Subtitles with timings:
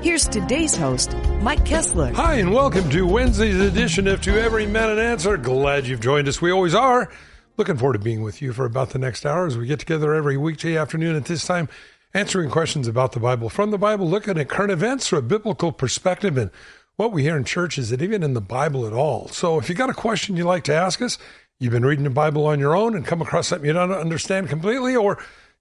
[0.00, 2.12] Here's today's host, Mike Kessler.
[2.12, 5.36] Hi, and welcome to Wednesday's edition of To Every Man an Answer.
[5.36, 6.40] Glad you've joined us.
[6.40, 7.10] We always are.
[7.56, 10.14] Looking forward to being with you for about the next hour as we get together
[10.14, 11.68] every weekday afternoon at this time,
[12.14, 15.72] answering questions about the Bible from the Bible, looking at current events from a biblical
[15.72, 16.52] perspective and
[16.94, 19.26] what we hear in church is it even in the Bible at all.
[19.28, 21.18] So if you've got a question you'd like to ask us,
[21.58, 24.48] you've been reading the Bible on your own and come across something you don't understand
[24.48, 25.18] completely, or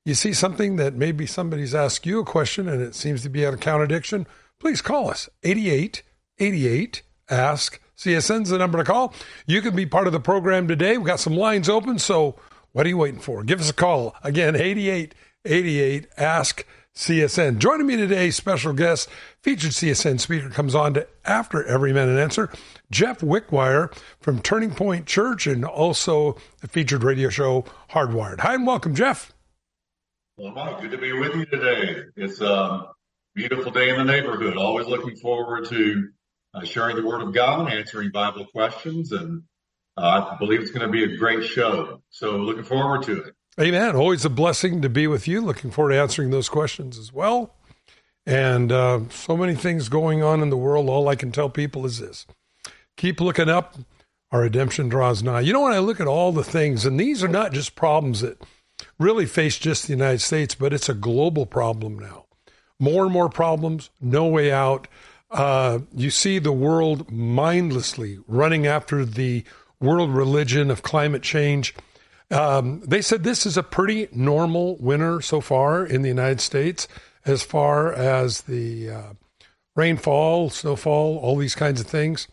[0.07, 3.45] you see something that maybe somebody's asked you a question and it seems to be
[3.45, 4.25] out of contradiction,
[4.57, 6.01] please call us 88
[6.39, 7.81] 88 Ask.
[7.97, 9.13] CSN's the number to call.
[9.45, 10.97] You can be part of the program today.
[10.97, 12.35] We've got some lines open, so
[12.71, 13.43] what are you waiting for?
[13.43, 14.15] Give us a call.
[14.23, 17.57] Again, 88 88 Ask CSN.
[17.57, 19.09] Joining me today, special guest,
[19.41, 22.49] featured CSN speaker comes on to After Every Man an Answer,
[22.89, 28.39] Jeff Wickwire from Turning Point Church and also the featured radio show Hardwired.
[28.39, 29.33] Hi and welcome, Jeff.
[30.39, 32.03] Well, Mike, good to be with you today.
[32.15, 32.91] It's a
[33.33, 34.55] beautiful day in the neighborhood.
[34.55, 36.09] Always looking forward to
[36.53, 39.41] uh, sharing the Word of God, answering Bible questions, and
[39.97, 42.03] uh, I believe it's going to be a great show.
[42.11, 43.33] So, looking forward to it.
[43.59, 43.95] Amen.
[43.95, 45.41] Always a blessing to be with you.
[45.41, 47.55] Looking forward to answering those questions as well.
[48.27, 50.87] And uh, so many things going on in the world.
[50.87, 52.27] All I can tell people is this
[52.95, 53.75] keep looking up.
[54.31, 55.41] Our redemption draws nigh.
[55.41, 58.21] You know, when I look at all the things, and these are not just problems
[58.21, 58.39] that
[58.99, 62.25] really face just the United States, but it's a global problem now.
[62.79, 64.87] More and more problems, no way out.
[65.29, 69.43] Uh, you see the world mindlessly running after the
[69.79, 71.75] world religion of climate change.
[72.31, 76.87] Um, they said this is a pretty normal winter so far in the United States
[77.25, 79.13] as far as the uh,
[79.75, 82.27] rainfall, snowfall, all these kinds of things.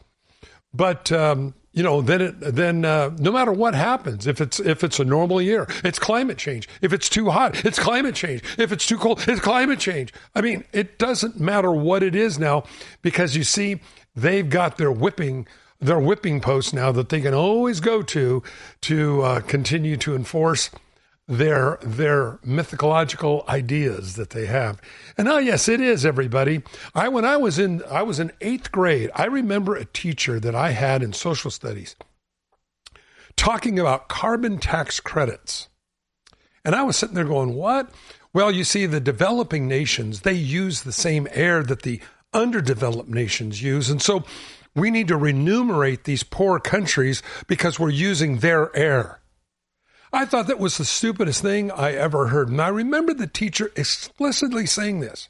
[0.72, 4.84] But um, you know, then it, then uh, no matter what happens, if it's if
[4.84, 6.68] it's a normal year, it's climate change.
[6.80, 8.42] If it's too hot, it's climate change.
[8.58, 10.14] If it's too cold, it's climate change.
[10.36, 12.64] I mean, it doesn't matter what it is now,
[13.02, 13.80] because you see,
[14.14, 15.48] they've got their whipping
[15.80, 18.42] their whipping post now that they can always go to
[18.82, 20.70] to uh, continue to enforce
[21.26, 24.80] their their mythological ideas that they have.
[25.16, 26.62] And oh yes, it is everybody.
[26.94, 30.54] I when I was in I was in 8th grade, I remember a teacher that
[30.54, 31.96] I had in social studies
[33.36, 35.68] talking about carbon tax credits.
[36.64, 37.91] And I was sitting there going, "What?"
[38.32, 42.00] Well, you see the developing nations, they use the same air that the
[42.32, 43.88] underdeveloped nations use.
[43.88, 44.24] And so
[44.74, 49.20] we need to remunerate these poor countries because we're using their air.
[50.14, 52.48] I thought that was the stupidest thing I ever heard.
[52.48, 55.28] And I remember the teacher explicitly saying this.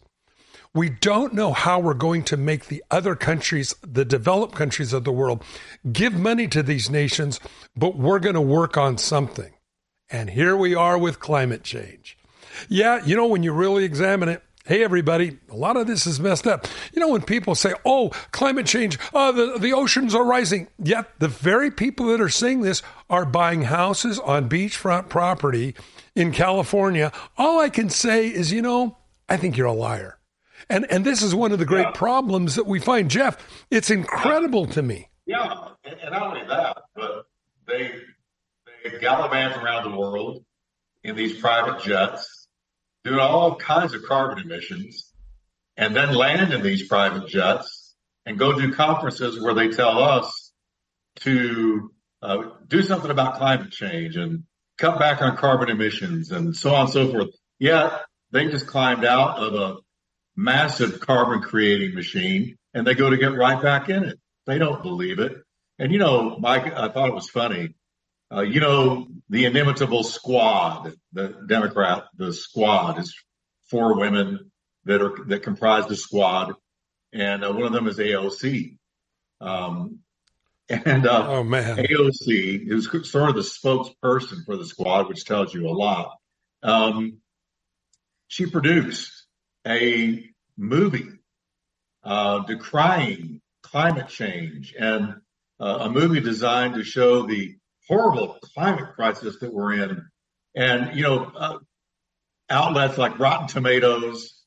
[0.75, 5.05] We don't know how we're going to make the other countries, the developed countries of
[5.05, 5.43] the world,
[5.91, 7.41] give money to these nations,
[7.77, 9.55] but we're going to work on something.
[10.11, 12.19] And here we are with climate change.
[12.69, 16.19] Yeah, you know, when you really examine it, Hey, everybody, a lot of this is
[16.19, 16.67] messed up.
[16.95, 21.11] You know, when people say, oh, climate change, uh, the, the oceans are rising, yet
[21.19, 25.75] the very people that are saying this are buying houses on beachfront property
[26.15, 27.13] in California.
[27.37, 28.97] All I can say is, you know,
[29.29, 30.19] I think you're a liar.
[30.71, 31.91] And, and this is one of the great yeah.
[31.91, 33.11] problems that we find.
[33.11, 33.37] Jeff,
[33.71, 35.11] it's incredible to me.
[35.27, 37.27] Yeah, and, and not only that, but
[37.67, 37.97] they,
[38.83, 40.43] they gallivant around the world
[41.03, 42.44] in these private jets
[43.05, 45.13] doing all kinds of carbon emissions,
[45.77, 47.95] and then land in these private jets
[48.27, 50.53] and go do conferences where they tell us
[51.17, 51.91] to
[52.23, 54.45] uh, do something about climate change and
[54.79, 57.29] cut back on carbon emissions and so on and so forth.
[57.59, 57.93] Yet
[58.31, 59.77] they just climbed out of a
[60.37, 64.19] massive carbon creating machine and they go to get right back in it.
[64.47, 65.37] They don't believe it.
[65.79, 67.75] And you know, Mike, I thought it was funny.
[68.35, 73.15] Uh, you know, the inimitable squad, the Democrat, the squad is
[73.71, 74.51] four women
[74.87, 76.55] that are, that comprise the squad.
[77.13, 78.77] And uh, one of them is AOC.
[79.41, 80.01] Um,
[80.69, 85.55] and, uh, oh man, AOC is sort of the spokesperson for the squad, which tells
[85.55, 86.17] you a lot.
[86.63, 87.19] Um,
[88.27, 89.27] she produced
[89.67, 90.25] a
[90.57, 91.09] movie,
[92.03, 95.17] uh, decrying climate change and
[95.61, 97.57] uh, a movie designed to show the
[97.89, 100.07] horrible climate crisis that we're in.
[100.55, 101.59] And, you know, uh,
[102.49, 104.41] outlets like Rotten Tomatoes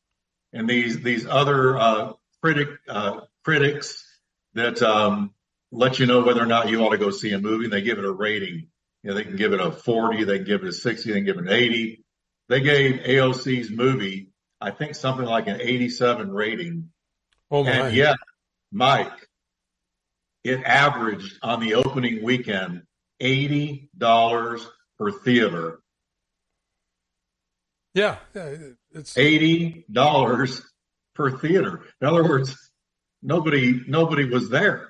[0.53, 4.03] and these, these other, uh, critic, uh, critics
[4.53, 5.33] that, um,
[5.71, 7.81] let you know whether or not you ought to go see a movie and they
[7.81, 8.67] give it a rating.
[9.03, 11.17] You know, they can give it a 40, they can give it a 60, they
[11.17, 12.03] can give it an 80.
[12.49, 16.89] They gave AOC's movie, I think something like an 87 rating.
[17.51, 17.71] Oh my.
[17.71, 18.15] And yet,
[18.71, 19.11] Mike,
[20.43, 22.83] it averaged on the opening weekend
[23.21, 24.65] $80
[24.97, 25.79] per theater.
[27.93, 28.55] Yeah, yeah,
[28.91, 30.63] it's $80
[31.15, 31.83] per theater.
[31.99, 32.55] In other words,
[33.21, 34.89] nobody nobody was there.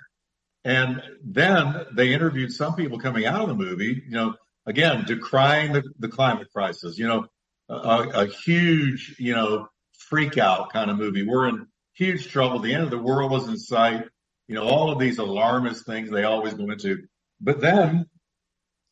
[0.66, 4.36] And then they interviewed some people coming out of the movie, you know,
[4.66, 7.28] again, decrying the, the climate crisis, you know,
[7.70, 9.70] a, a huge, you know,
[10.10, 11.26] freak out kind of movie.
[11.26, 12.60] We're in huge trouble.
[12.60, 14.06] The end of the world is in sight.
[14.48, 17.04] You know, all of these alarmist things they always go into.
[17.40, 18.08] But then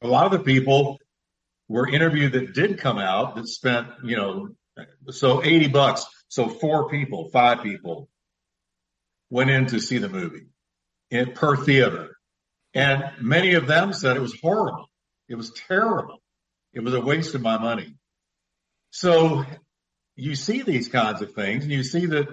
[0.02, 1.00] a lot of the people
[1.68, 4.50] were interviewed that did come out that spent, you know,
[5.10, 6.06] so 80 bucks.
[6.28, 8.10] So four people, five people
[9.30, 10.48] went in to see the movie
[11.10, 12.18] in, per theater.
[12.74, 14.90] And many of them said it was horrible.
[15.30, 16.22] It was terrible.
[16.74, 17.96] It was a waste of my money.
[18.92, 19.46] So
[20.16, 22.28] you see these kinds of things and you see that,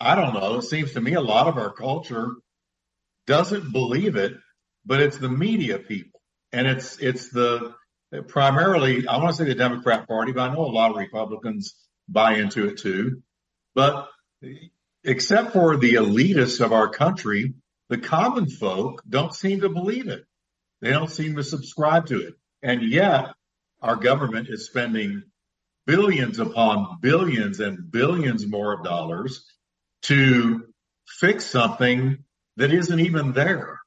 [0.00, 2.34] I don't know, it seems to me a lot of our culture
[3.26, 4.32] doesn't believe it,
[4.86, 6.17] but it's the media people
[6.52, 7.74] and it's, it's the
[8.28, 11.74] primarily, I want to say the Democrat party, but I know a lot of Republicans
[12.08, 13.22] buy into it too.
[13.74, 14.08] But
[15.04, 17.54] except for the elitists of our country,
[17.88, 20.24] the common folk don't seem to believe it.
[20.80, 22.34] They don't seem to subscribe to it.
[22.62, 23.26] And yet
[23.80, 25.22] our government is spending
[25.86, 29.44] billions upon billions and billions more of dollars
[30.02, 30.66] to
[31.06, 32.24] fix something
[32.56, 33.77] that isn't even there.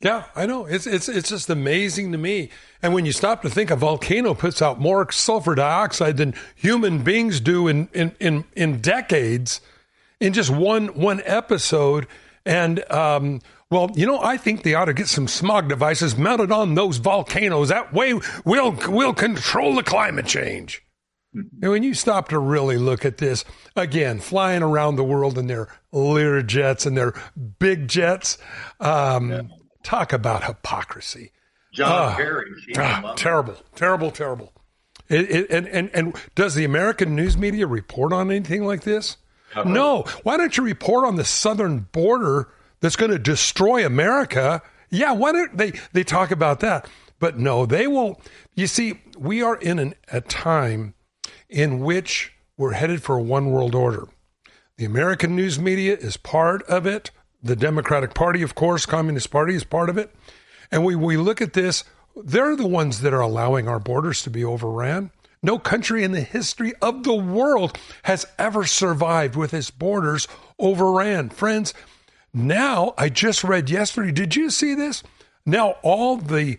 [0.00, 0.64] Yeah, I know.
[0.64, 2.50] It's it's it's just amazing to me.
[2.82, 7.02] And when you stop to think, a volcano puts out more sulfur dioxide than human
[7.02, 9.60] beings do in in in, in decades,
[10.20, 12.06] in just one one episode.
[12.46, 13.40] And um,
[13.70, 16.98] well, you know, I think they ought to get some smog devices mounted on those
[16.98, 17.68] volcanoes.
[17.68, 18.14] That way,
[18.44, 20.80] we'll we'll control the climate change.
[21.34, 21.58] Mm-hmm.
[21.60, 25.48] And when you stop to really look at this, again, flying around the world in
[25.48, 27.20] their Lear jets and their
[27.58, 28.38] big jets,
[28.78, 29.42] um, yeah
[29.88, 31.32] Talk about hypocrisy.
[31.72, 32.50] John uh, Kerry.
[32.76, 34.52] Uh, terrible, terrible, terrible.
[35.08, 39.16] It, it, and, and, and does the American news media report on anything like this?
[39.56, 39.66] Uh-huh.
[39.66, 40.02] No.
[40.24, 42.48] Why don't you report on the southern border
[42.80, 44.60] that's going to destroy America?
[44.90, 46.86] Yeah, why don't they, they talk about that?
[47.18, 48.18] But no, they won't.
[48.54, 50.92] You see, we are in an, a time
[51.48, 54.06] in which we're headed for a one world order.
[54.76, 57.10] The American news media is part of it
[57.48, 60.14] the Democratic Party, of course, Communist Party is part of it.
[60.70, 61.82] And we, we look at this,
[62.14, 65.10] they're the ones that are allowing our borders to be overran.
[65.42, 70.28] No country in the history of the world has ever survived with its borders
[70.58, 71.30] overran.
[71.30, 71.72] Friends,
[72.34, 75.02] now I just read yesterday, did you see this?
[75.46, 76.58] Now all the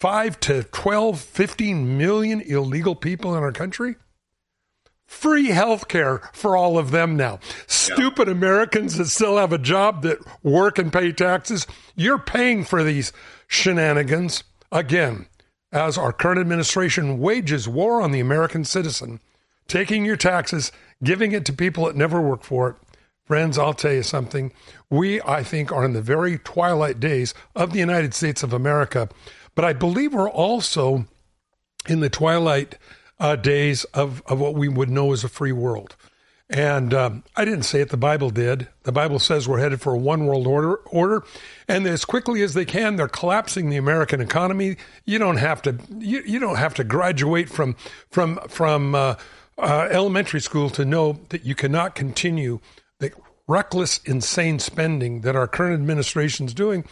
[0.00, 3.96] 5 to 12, 15 million illegal people in our country
[5.06, 7.38] free health care for all of them now.
[7.66, 12.82] Stupid Americans that still have a job that work and pay taxes, you're paying for
[12.82, 13.12] these
[13.46, 14.44] shenanigans.
[14.72, 15.26] Again,
[15.72, 19.20] as our current administration wages war on the American citizen,
[19.68, 22.76] taking your taxes, giving it to people that never work for it.
[23.24, 24.52] Friends, I'll tell you something.
[24.90, 29.08] We, I think, are in the very twilight days of the United States of America.
[29.54, 31.06] But I believe we're also
[31.88, 32.76] in the twilight
[33.18, 35.96] uh, days of, of what we would know as a free world.
[36.50, 38.68] And um, I didn't say it, the Bible did.
[38.82, 41.24] The Bible says we're headed for a one world order, order.
[41.66, 44.76] And as quickly as they can, they're collapsing the American economy.
[45.06, 47.76] You don't have to, you, you don't have to graduate from,
[48.10, 49.14] from, from uh,
[49.56, 52.60] uh, elementary school to know that you cannot continue
[52.98, 53.12] the
[53.48, 56.84] reckless, insane spending that our current administration is doing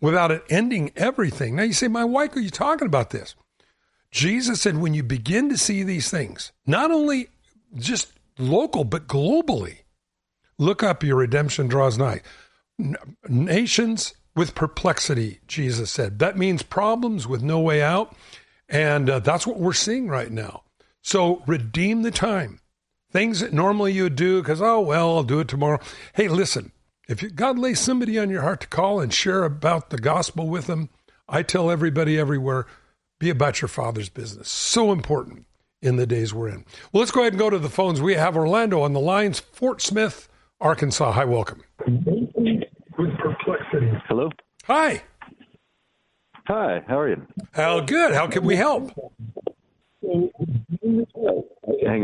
[0.00, 1.56] without it ending everything.
[1.56, 3.34] Now you say, my wife, are you talking about this?
[4.10, 7.28] Jesus said, when you begin to see these things, not only
[7.76, 9.78] just local, but globally,
[10.58, 12.22] look up your redemption draws nigh.
[13.28, 16.20] Nations with perplexity, Jesus said.
[16.20, 18.14] That means problems with no way out.
[18.68, 20.62] And uh, that's what we're seeing right now.
[21.02, 22.60] So redeem the time.
[23.10, 25.80] Things that normally you would do because, oh, well, I'll do it tomorrow.
[26.14, 26.72] Hey, listen,
[27.08, 30.66] if God lays somebody on your heart to call and share about the gospel with
[30.66, 30.90] them,
[31.26, 32.66] I tell everybody everywhere,
[33.18, 34.48] be about your father's business.
[34.48, 35.46] So important
[35.82, 36.64] in the days we're in.
[36.92, 38.00] Well, let's go ahead and go to the phones.
[38.00, 40.28] We have Orlando on the lines, Fort Smith,
[40.60, 41.12] Arkansas.
[41.12, 41.62] Hi, welcome.
[41.86, 43.90] With perplexity.
[44.08, 44.30] Hello.
[44.64, 45.02] Hi.
[46.46, 46.82] Hi.
[46.86, 47.26] How are you?
[47.52, 48.12] How good?
[48.12, 48.92] How can we help?
[50.02, 50.30] Hang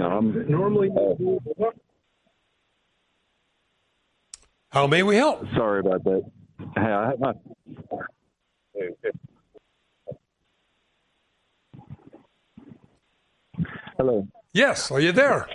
[0.03, 0.13] on.
[0.13, 0.91] I'm normally.
[4.71, 5.47] How may we help?
[5.55, 6.23] Sorry about that.
[6.75, 7.35] Hey, I have my
[13.99, 14.27] Hello.
[14.53, 15.47] Yes, are you there?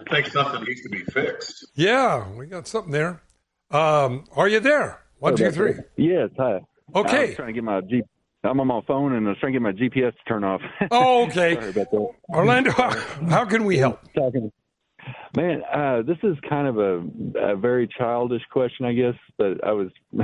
[0.00, 1.66] I think something needs to be fixed.
[1.74, 3.22] Yeah, we got something there.
[3.70, 5.02] Um, are you there?
[5.18, 5.74] One, two, three.
[5.96, 6.30] Yes.
[6.38, 6.60] Hi.
[6.94, 7.26] I Okay.
[7.28, 8.02] was trying to get my G.
[8.44, 10.60] I'm on my phone and I was trying to get my GPS to turn off.
[10.90, 11.54] Oh, okay.
[11.54, 12.08] Sorry about that.
[12.30, 12.90] Orlando, how,
[13.28, 14.00] how can we help?
[14.14, 14.52] Talking.
[15.36, 19.72] Man, uh, this is kind of a, a very childish question, I guess, but I
[19.72, 19.88] was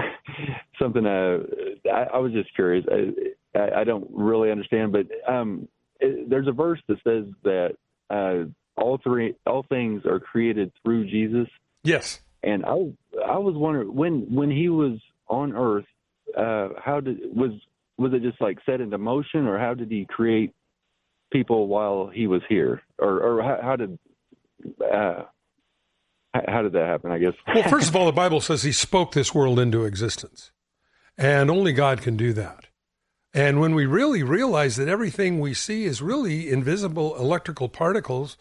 [0.78, 1.06] something.
[1.06, 1.38] Uh,
[1.92, 2.84] I, I was just curious.
[2.90, 5.68] I, I, I don't really understand, but um,
[6.00, 7.76] it, there's a verse that says that
[8.10, 8.44] uh,
[8.80, 11.48] all three, all things are created through Jesus.
[11.82, 12.20] Yes.
[12.42, 12.74] And I,
[13.26, 14.98] I was wondering when when he was
[15.28, 15.86] on Earth,
[16.36, 17.52] uh, how did was
[17.96, 20.52] was it just like set into motion, or how did he create
[21.32, 23.98] people while he was here, or or how, how did
[24.80, 25.22] uh,
[26.32, 27.10] how, did that happen?
[27.10, 27.34] I guess.
[27.46, 30.50] Well, first of all, the Bible says he spoke this world into existence,
[31.16, 32.66] and only God can do that.
[33.32, 38.36] And when we really realize that everything we see is really invisible electrical particles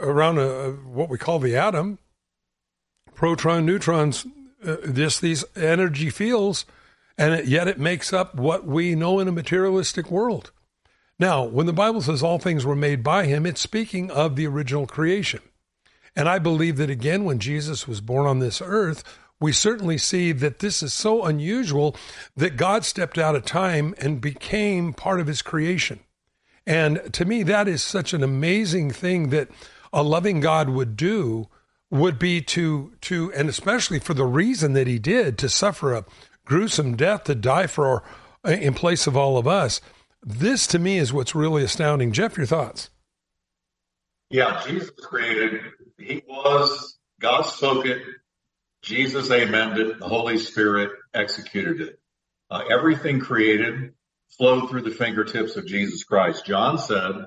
[0.00, 1.98] around a, what we call the atom,
[3.14, 4.26] proton, neutrons,
[4.64, 6.66] uh, just these energy fields,
[7.16, 10.52] and it, yet it makes up what we know in a materialistic world.
[11.18, 14.46] Now, when the Bible says all things were made by him, it's speaking of the
[14.46, 15.40] original creation.
[16.14, 19.02] And I believe that again, when Jesus was born on this earth,
[19.40, 21.94] we certainly see that this is so unusual
[22.36, 26.00] that God stepped out of time and became part of his creation.
[26.66, 29.48] And to me, that is such an amazing thing that
[29.92, 31.48] a loving God would do
[31.90, 36.04] would be to to and especially for the reason that he did to suffer a
[36.44, 38.02] gruesome death to die for
[38.44, 39.80] uh, in place of all of us.
[40.28, 42.10] This to me is what's really astounding.
[42.10, 42.90] Jeff, your thoughts?
[44.28, 45.60] Yeah, Jesus created,
[45.98, 48.02] he was, God spoke it,
[48.82, 52.00] Jesus amened it, the Holy Spirit executed it.
[52.50, 53.92] Uh, everything created
[54.36, 56.44] flowed through the fingertips of Jesus Christ.
[56.44, 57.26] John said,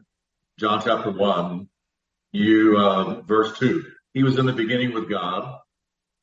[0.60, 1.70] John chapter 1,
[2.34, 3.82] you, uh, verse 2,
[4.14, 5.58] he was in the beginning with God,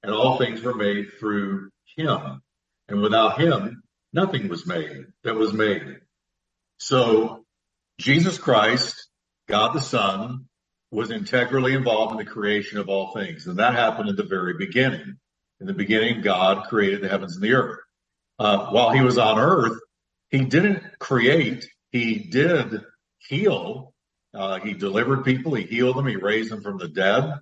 [0.02, 2.42] and all things were made through him.
[2.88, 6.00] And without him, nothing was made that was made.
[6.78, 7.44] So
[7.98, 9.08] Jesus Christ,
[9.48, 10.46] God the Son,
[10.90, 13.46] was integrally involved in the creation of all things.
[13.46, 15.18] And that happened in the very beginning.
[15.60, 17.78] In the beginning, God created the heavens and the earth.
[18.38, 19.78] Uh, while he was on earth,
[20.30, 22.82] he didn't create, he did
[23.18, 23.94] heal.
[24.34, 27.32] Uh, he delivered people, he healed them, he raised them from the dead.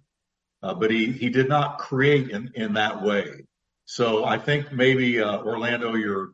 [0.63, 3.45] Uh, but he, he did not create in, in that way.
[3.85, 6.31] So I think maybe, uh, Orlando, you're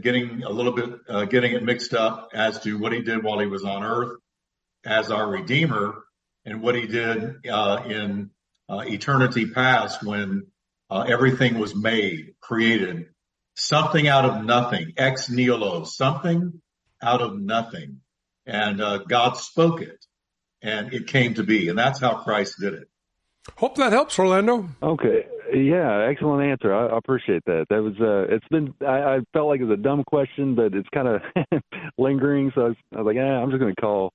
[0.00, 3.38] getting a little bit, uh, getting it mixed up as to what he did while
[3.38, 4.18] he was on earth
[4.84, 6.04] as our redeemer
[6.44, 8.30] and what he did, uh, in,
[8.68, 10.46] uh, eternity past when,
[10.90, 13.06] uh, everything was made, created,
[13.54, 16.60] something out of nothing, ex nihilo, something
[17.02, 18.00] out of nothing.
[18.46, 20.04] And, uh, God spoke it
[20.62, 21.68] and it came to be.
[21.68, 22.88] And that's how Christ did it.
[23.56, 24.68] Hope that helps, Orlando.
[24.82, 25.24] Okay.
[25.54, 26.74] Yeah, excellent answer.
[26.74, 27.66] I, I appreciate that.
[27.70, 30.74] That was uh it's been I, I felt like it was a dumb question, but
[30.74, 31.22] it's kind of
[31.98, 34.12] lingering, so I was, I was like, yeah, I'm just going to call.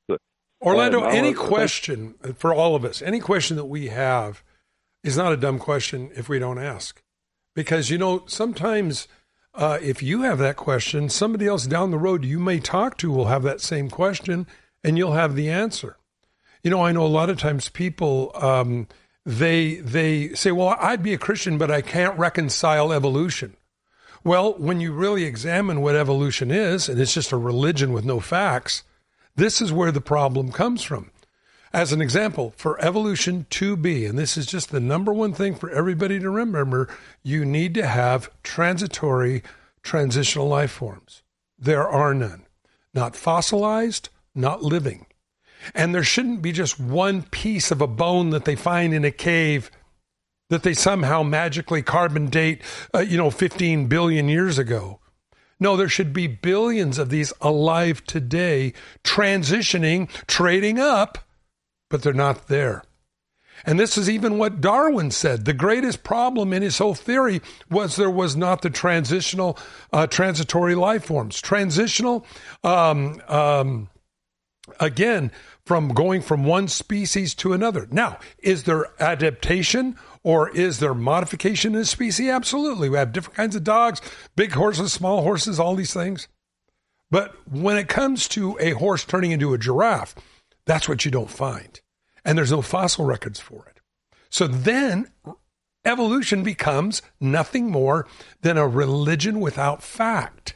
[0.62, 4.44] Orlando, uh, any question for all of us, any question that we have
[5.04, 7.02] is not a dumb question if we don't ask.
[7.56, 9.08] Because, you know, sometimes
[9.54, 13.12] uh, if you have that question, somebody else down the road you may talk to
[13.12, 14.48] will have that same question
[14.84, 15.98] and you'll have the answer.
[16.64, 18.88] You know, I know a lot of times people um,
[19.26, 23.56] they they say, "Well, I'd be a Christian, but I can't reconcile evolution."
[24.24, 28.20] Well, when you really examine what evolution is, and it's just a religion with no
[28.20, 28.84] facts,
[29.36, 31.10] this is where the problem comes from.
[31.74, 35.56] As an example, for evolution to be, and this is just the number one thing
[35.56, 36.90] for everybody to remember,
[37.24, 39.42] you need to have transitory
[39.82, 41.24] transitional life forms.
[41.58, 42.46] There are none.
[42.94, 45.06] Not fossilized, not living.
[45.74, 49.12] And there shouldn't be just one piece of a bone that they find in a
[49.12, 49.72] cave
[50.50, 52.62] that they somehow magically carbon date,
[52.94, 55.00] uh, you know, 15 billion years ago.
[55.62, 61.20] No, there should be billions of these alive today, transitioning, trading up,
[61.90, 62.84] but they're not there.
[63.66, 65.46] And this is even what Darwin said.
[65.46, 69.58] The greatest problem in his whole theory was there was not the transitional,
[69.94, 71.40] uh, transitory life forms.
[71.40, 72.26] Transitional,
[72.64, 73.90] um, um,
[74.80, 75.32] again,
[75.66, 77.88] from going from one species to another.
[77.92, 82.30] Now, is there adaptation or is there modification in a species?
[82.30, 82.90] Absolutely.
[82.90, 84.02] We have different kinds of dogs,
[84.36, 86.28] big horses, small horses, all these things.
[87.10, 90.16] But when it comes to a horse turning into a giraffe,
[90.66, 91.82] that's what you don't find.
[92.24, 93.82] And there's no fossil records for it.
[94.30, 95.12] So then
[95.84, 98.08] evolution becomes nothing more
[98.42, 100.56] than a religion without fact.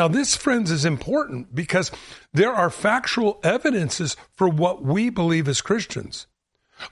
[0.00, 1.90] Now, this, friends, is important because
[2.32, 6.26] there are factual evidences for what we believe as Christians.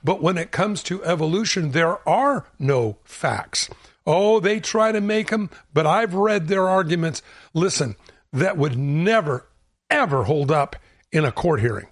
[0.04, 3.70] But when it comes to evolution, there are no facts.
[4.06, 7.22] Oh, they try to make them, but I've read their arguments.
[7.54, 7.96] Listen,
[8.30, 9.48] that would never,
[9.88, 10.76] ever hold up
[11.10, 11.86] in a court hearing.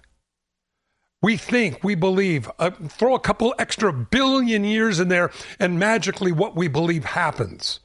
[1.23, 6.31] We think, we believe, uh, throw a couple extra billion years in there, and magically
[6.31, 7.79] what we believe happens.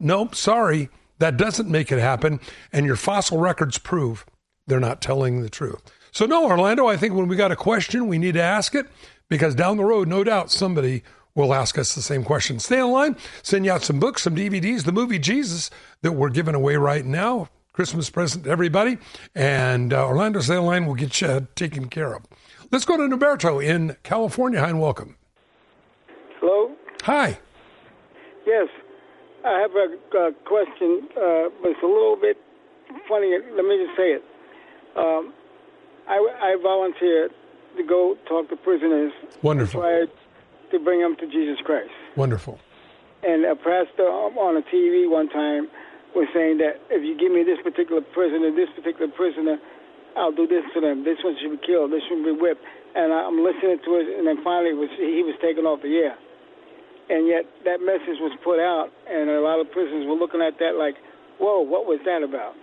[0.00, 0.90] Nope, sorry,
[1.22, 2.40] that doesn't make it happen.
[2.72, 4.26] And your fossil records prove
[4.66, 5.80] they're not telling the truth.
[6.10, 8.86] So, no, Orlando, I think when we got a question, we need to ask it
[9.28, 12.58] because down the road, no doubt somebody will ask us the same question.
[12.58, 15.70] Stay on line, send you out some books, some DVDs, the movie Jesus
[16.02, 17.48] that we're giving away right now.
[17.72, 18.98] Christmas present to everybody.
[19.34, 22.24] And uh, Orlando, stay on line, will get you uh, taken care of.
[22.72, 24.60] Let's go to Norberto in California.
[24.60, 25.16] Hi and welcome.
[26.40, 26.74] Hello?
[27.04, 27.38] Hi.
[28.44, 28.68] Yes.
[29.44, 32.36] I have a, a question, uh, but it's a little bit
[33.08, 33.32] funny.
[33.32, 34.24] Let me just say it.
[34.96, 35.32] Um,
[36.08, 37.32] I, I volunteered
[37.76, 39.12] to go talk to prisoners.
[39.42, 39.82] Wonderful.
[39.82, 41.90] To bring them to Jesus Christ.
[42.16, 42.58] Wonderful.
[43.22, 45.68] And a pastor on a TV one time
[46.14, 49.58] was saying that if you give me this particular prisoner, this particular prisoner,
[50.16, 51.04] I'll do this to them.
[51.04, 51.92] This one should be killed.
[51.92, 52.64] This one should be whipped.
[52.94, 56.16] And I'm listening to it, and then finally was, he was taken off the air.
[57.10, 60.58] And yet that message was put out, and a lot of prisoners were looking at
[60.58, 60.96] that like,
[61.38, 62.54] whoa, what was that about?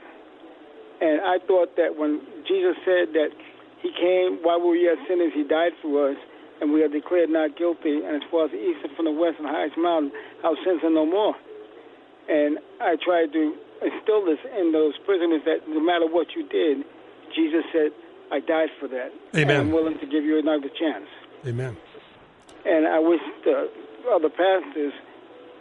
[1.02, 3.32] And I thought that when Jesus said that
[3.82, 6.18] he came while we were yet sinners, he died for us,
[6.60, 8.04] and we are declared not guilty.
[8.04, 10.12] And as far as the east is from the west and the highest mountain,
[10.44, 11.36] our sins are no more.
[12.28, 16.84] And I tried to instill this in those prisoners that no matter what you did,
[17.36, 17.92] Jesus said,
[18.32, 19.12] I died for that.
[19.36, 19.50] Amen.
[19.50, 21.08] And I'm willing to give you another chance.
[21.48, 21.78] Amen.
[22.66, 23.72] And I wish the
[24.08, 24.94] other pastors,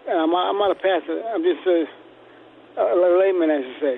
[0.09, 1.85] I'm, I'm not a pastor, I'm just a,
[2.81, 3.97] a layman, as you say,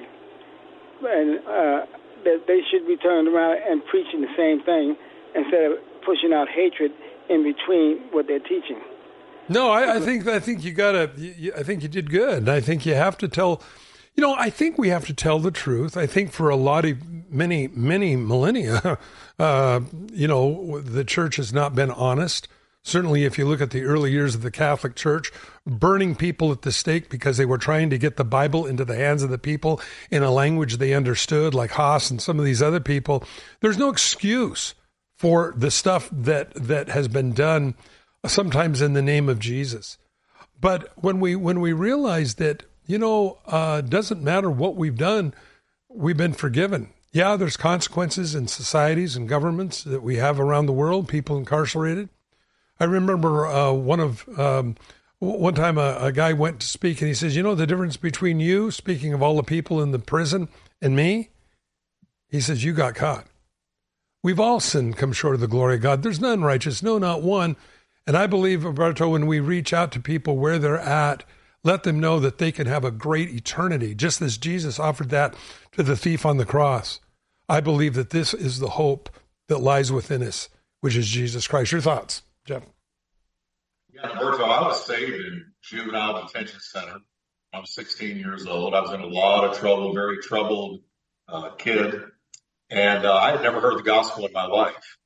[1.04, 1.86] and uh,
[2.24, 4.96] that they should be turned around and preaching the same thing
[5.34, 6.92] instead of pushing out hatred
[7.28, 8.80] in between what they're teaching.
[9.48, 11.10] No, I, I think I think you gotta.
[11.56, 12.48] I think you did good.
[12.48, 13.60] I think you have to tell.
[14.14, 15.96] You know, I think we have to tell the truth.
[15.96, 16.98] I think for a lot of
[17.30, 18.98] many many millennia,
[19.38, 19.80] uh,
[20.12, 22.46] you know, the church has not been honest.
[22.82, 25.30] Certainly, if you look at the early years of the Catholic Church,
[25.66, 28.96] burning people at the stake because they were trying to get the Bible into the
[28.96, 32.62] hands of the people in a language they understood, like Haas and some of these
[32.62, 33.22] other people,
[33.60, 34.74] there's no excuse
[35.18, 37.74] for the stuff that that has been done
[38.26, 39.98] sometimes in the name of Jesus.
[40.58, 45.34] But when we when we realize that you know uh, doesn't matter what we've done,
[45.90, 46.88] we've been forgiven.
[47.12, 51.08] Yeah, there's consequences in societies and governments that we have around the world.
[51.08, 52.08] People incarcerated.
[52.80, 54.76] I remember uh, one of um,
[55.18, 57.98] one time a, a, guy went to speak and he says, "You know the difference
[57.98, 60.48] between you, speaking of all the people in the prison,
[60.80, 61.28] and me."
[62.28, 63.26] He says, "You got caught."
[64.22, 66.02] We've all sinned, come short of the glory of God.
[66.02, 67.56] There's none righteous, no, not one.
[68.06, 71.24] And I believe, Roberto, when we reach out to people where they're at,
[71.62, 75.34] let them know that they can have a great eternity, just as Jesus offered that
[75.72, 77.00] to the thief on the cross.
[77.48, 79.10] I believe that this is the hope
[79.48, 80.48] that lies within us,
[80.80, 81.72] which is Jesus Christ.
[81.72, 82.62] Your thoughts, Jeff?
[83.92, 86.98] Yeah, Roberto, I was saved in juvenile detention center.
[87.52, 88.74] I was 16 years old.
[88.74, 90.80] I was in a lot of trouble, very troubled
[91.28, 92.02] uh, kid.
[92.70, 94.96] And uh, I had never heard the gospel in my life.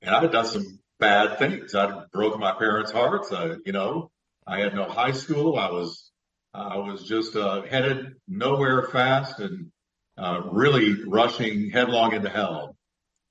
[0.00, 1.74] And I had done some bad things.
[1.74, 3.30] I'd broken my parents' hearts.
[3.32, 4.10] I, you know,
[4.46, 5.58] I had no high school.
[5.58, 6.10] I was,
[6.54, 9.70] I was just uh, headed nowhere fast and
[10.16, 12.76] uh, really rushing headlong into hell.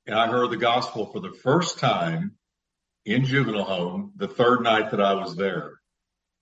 [0.05, 2.35] And I heard the gospel for the first time
[3.05, 5.73] in juvenile home the third night that I was there.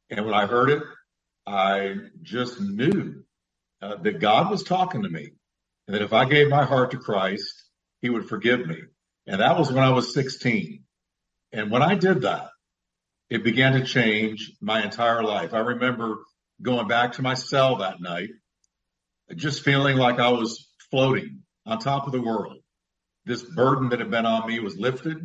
[0.10, 0.84] And when I heard it,
[1.46, 3.24] I just knew
[3.82, 5.32] uh, that God was talking to me
[5.88, 7.64] and that if I gave my heart to Christ,
[8.02, 8.82] he would forgive me.
[9.26, 10.84] And that was when I was 16.
[11.52, 12.50] And when I did that,
[13.30, 15.54] it began to change my entire life.
[15.54, 16.20] I remember
[16.62, 18.30] going back to my cell that night,
[19.36, 22.58] just feeling like I was floating on top of the world.
[23.26, 25.18] This burden that had been on me was lifted.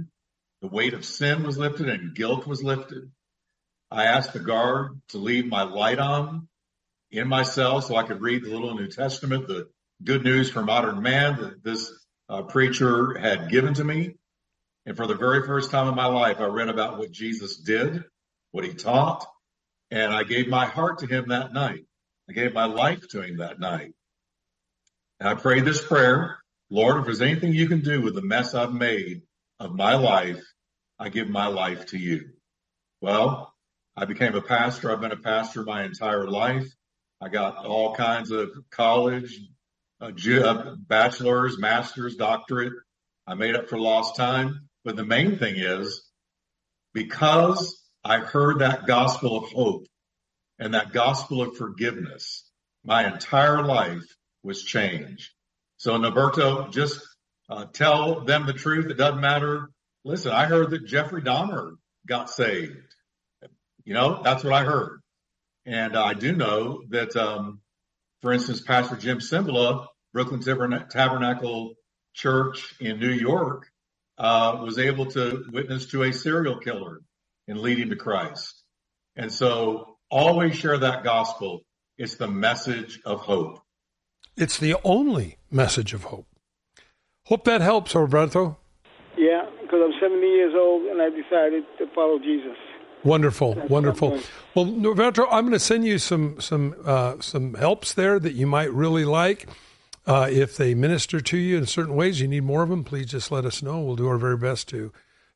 [0.64, 3.10] The weight of sin was lifted and guilt was lifted.
[3.90, 6.48] I asked the guard to leave my light on
[7.10, 9.68] in my cell so I could read the little New Testament, the
[10.02, 11.92] good news for modern man that this
[12.30, 14.14] uh, preacher had given to me.
[14.86, 18.02] And for the very first time in my life, I read about what Jesus did,
[18.52, 19.26] what he taught,
[19.90, 21.84] and I gave my heart to him that night.
[22.26, 23.92] I gave my life to him that night.
[25.20, 26.38] And I prayed this prayer,
[26.70, 29.20] Lord, if there's anything you can do with the mess I've made
[29.60, 30.42] of my life,
[30.98, 32.30] I give my life to you.
[33.00, 33.52] Well,
[33.96, 34.90] I became a pastor.
[34.90, 36.66] I've been a pastor my entire life.
[37.20, 39.38] I got all kinds of college,
[40.00, 42.72] uh, uh, bachelor's, master's, doctorate.
[43.26, 44.68] I made up for lost time.
[44.84, 46.02] But the main thing is
[46.92, 49.86] because I heard that gospel of hope
[50.58, 52.50] and that gospel of forgiveness,
[52.84, 54.04] my entire life
[54.42, 55.30] was changed.
[55.78, 57.00] So, Norberto, just
[57.48, 58.90] uh, tell them the truth.
[58.90, 59.70] It doesn't matter.
[60.04, 62.94] Listen, I heard that Jeffrey Dahmer got saved.
[63.84, 65.00] You know, that's what I heard.
[65.66, 67.60] And I do know that, um,
[68.20, 71.74] for instance, Pastor Jim Cymbala, Brooklyn Tabernacle
[72.12, 73.70] Church in New York,
[74.18, 77.00] uh, was able to witness to a serial killer
[77.48, 78.62] in leading to Christ.
[79.16, 81.62] And so always share that gospel.
[81.96, 83.60] It's the message of hope.
[84.36, 86.26] It's the only message of hope.
[87.24, 88.58] Hope that helps, Roberto.
[89.16, 92.56] Yeah, because I'm 70 years old and I decided to follow Jesus.
[93.02, 94.18] Wonderful, That's wonderful.
[94.54, 98.46] Well, Norberto, I'm going to send you some some uh, some helps there that you
[98.46, 99.46] might really like.
[100.06, 102.82] Uh, if they minister to you in certain ways, you need more of them.
[102.84, 103.80] Please just let us know.
[103.80, 104.90] We'll do our very best to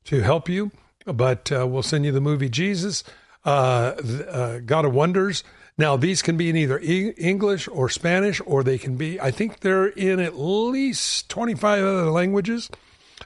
[0.05, 0.71] to help you.
[1.05, 3.05] But uh, we'll send you the movie Jesus,
[3.45, 5.45] uh, uh, God of Wonders.
[5.77, 9.21] Now these can be in either e- English or Spanish, or they can be.
[9.21, 12.71] I think they're in at least 25 other languages,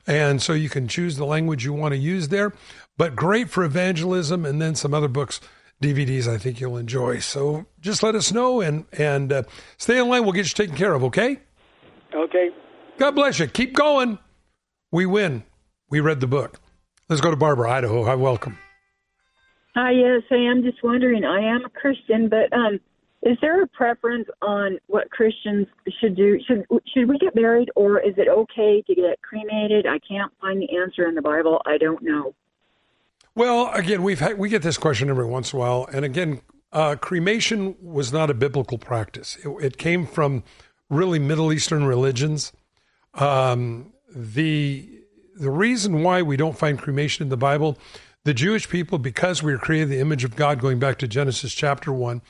[0.06, 2.52] and so you can choose the language you want to use there
[2.96, 5.40] but great for evangelism and then some other books
[5.82, 7.18] DVDs I think you'll enjoy.
[7.18, 9.42] So just let us know and and uh,
[9.76, 10.22] stay in line.
[10.22, 11.04] We'll get you taken care of.
[11.04, 11.40] Okay.
[12.14, 12.50] Okay.
[12.98, 13.48] God bless you.
[13.48, 14.18] Keep going.
[14.90, 15.42] We win.
[15.90, 16.60] We read the book.
[17.08, 18.04] Let's go to Barbara, Idaho.
[18.04, 18.58] Hi, welcome.
[19.74, 19.90] Hi.
[19.90, 21.24] Yes, I am just wondering.
[21.24, 22.80] I am a Christian, but um,
[23.22, 25.66] is there a preference on what Christians
[26.00, 26.38] should do?
[26.46, 29.86] Should should we get married, or is it okay to get cremated?
[29.86, 31.62] I can't find the answer in the Bible.
[31.66, 32.34] I don't know.
[33.34, 36.42] Well, again, we've had, we get this question every once in a while, and again,
[36.72, 39.38] uh, cremation was not a biblical practice.
[39.44, 40.42] It, it came from
[40.90, 42.52] really Middle Eastern religions.
[43.14, 44.88] Um, the
[45.34, 47.78] the reason why we don't find cremation in the Bible,
[48.24, 51.54] the Jewish people, because we are created the image of God, going back to Genesis
[51.54, 52.20] chapter one,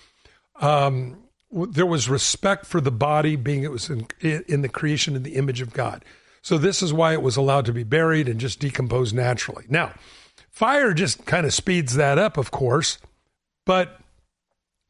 [0.60, 1.18] um,
[1.50, 5.34] there was respect for the body, being it was in, in the creation in the
[5.34, 6.04] image of God.
[6.40, 9.64] So this is why it was allowed to be buried and just decompose naturally.
[9.68, 9.92] Now
[10.52, 12.98] Fire just kind of speeds that up, of course,
[13.64, 13.98] but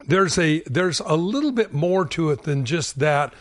[0.06, 3.32] there's a there's a little bit more to it than just that.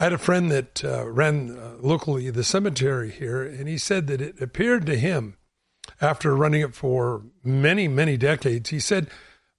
[0.00, 4.08] I had a friend that uh, ran uh, locally the cemetery here, and he said
[4.08, 5.36] that it appeared to him
[6.00, 8.70] after running it for many many decades.
[8.70, 9.08] He said,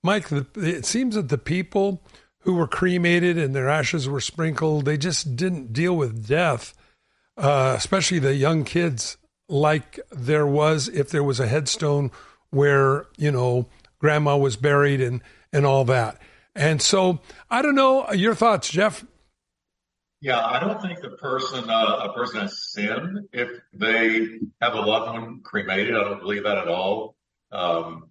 [0.04, 2.02] "Mike, the, it seems that the people
[2.40, 6.74] who were cremated and their ashes were sprinkled, they just didn't deal with death,
[7.38, 12.10] uh, especially the young kids like there was if there was a headstone
[12.50, 13.68] where, you know,
[14.00, 15.22] grandma was buried and,
[15.54, 16.20] and all that.
[16.56, 19.06] And so I don't know your thoughts, Jeff.
[20.20, 24.82] Yeah, I don't think the person uh, a person has sinned if they have a
[24.82, 25.96] loved one cremated.
[25.96, 27.16] I don't believe that at all.
[27.52, 28.11] Um,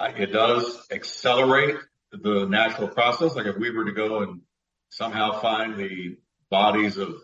[0.00, 1.76] it does accelerate
[2.12, 3.34] the natural process.
[3.34, 4.42] Like if we were to go and
[4.90, 6.16] somehow find the
[6.50, 7.14] bodies of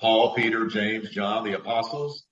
[0.00, 2.24] Paul, Peter, James, John, the apostles,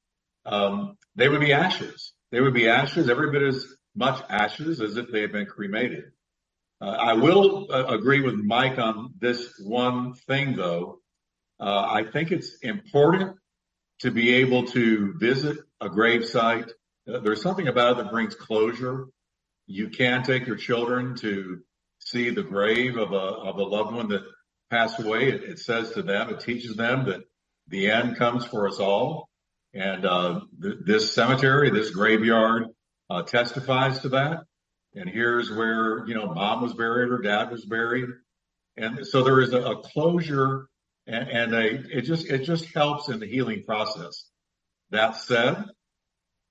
[0.45, 2.13] um, they would be ashes.
[2.31, 6.05] They would be ashes, every bit as much ashes as if they had been cremated.
[6.81, 10.99] Uh, I will uh, agree with Mike on this one thing though.
[11.61, 13.37] Uh, I think it's important
[14.01, 16.71] to be able to visit a grave site.
[17.07, 19.07] Uh, there's something about it that brings closure.
[19.73, 21.63] You can take your children to
[21.99, 24.23] see the grave of a, of a loved one that
[24.71, 25.31] passed away.
[25.31, 27.23] It, it says to them, it teaches them that
[27.69, 29.31] the end comes for us all.
[29.73, 32.65] And uh, th- this cemetery, this graveyard,
[33.09, 34.41] uh, testifies to that.
[34.95, 38.11] And here's where you know mom was buried or dad was buried,
[38.77, 40.67] and so there is a, a closure
[41.07, 44.27] and, and a it just it just helps in the healing process.
[44.91, 45.65] That said,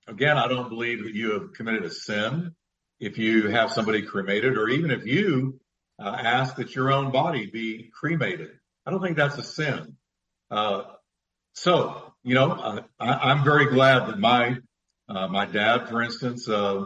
[0.08, 2.56] again, I don't believe that you have committed a sin
[3.02, 5.60] if you have somebody cremated, or even if you
[5.98, 8.50] uh, ask that your own body be cremated.
[8.86, 9.96] I don't think that's a sin.
[10.50, 10.84] Uh,
[11.52, 14.58] so you know, uh, I, am very glad that my
[15.08, 16.84] uh, my dad, for instance, uh,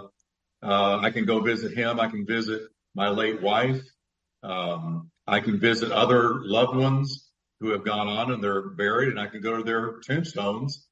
[0.62, 2.00] uh, I can go visit him.
[2.00, 2.62] I can visit
[2.94, 3.82] my late wife.
[4.42, 7.28] Um, I can visit other loved ones
[7.60, 10.86] who have gone on and they're buried, and I can go to their tombstones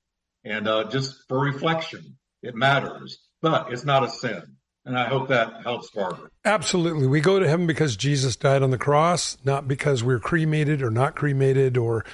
[0.45, 2.19] and uh, just for reflection.
[2.43, 4.57] It matters, but it's not a sin.
[4.87, 6.29] And I hope that helps Barbara.
[6.45, 7.07] Absolutely.
[7.07, 10.91] We go to heaven because Jesus died on the cross, not because we're cremated or
[10.91, 12.05] not cremated or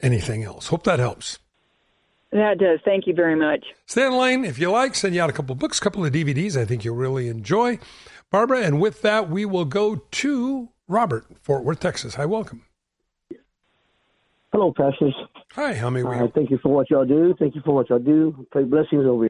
[0.00, 0.68] anything else.
[0.68, 1.38] Hope that helps.
[2.32, 2.80] That does.
[2.84, 3.64] Thank you very much.
[3.86, 4.94] Stay in line if you like.
[4.94, 7.28] Send you out a couple of books, a couple of DVDs I think you'll really
[7.28, 7.78] enjoy.
[8.30, 8.60] Barbara.
[8.60, 12.14] And with that, we will go to Robert, Fort Worth, Texas.
[12.14, 12.62] Hi, welcome.
[14.52, 15.14] Hello, pastors.
[15.52, 16.14] Hi, how may we?
[16.14, 17.34] Uh, thank you for what y'all do.
[17.38, 18.46] Thank you for what y'all do.
[18.50, 19.28] Pray blessings over you.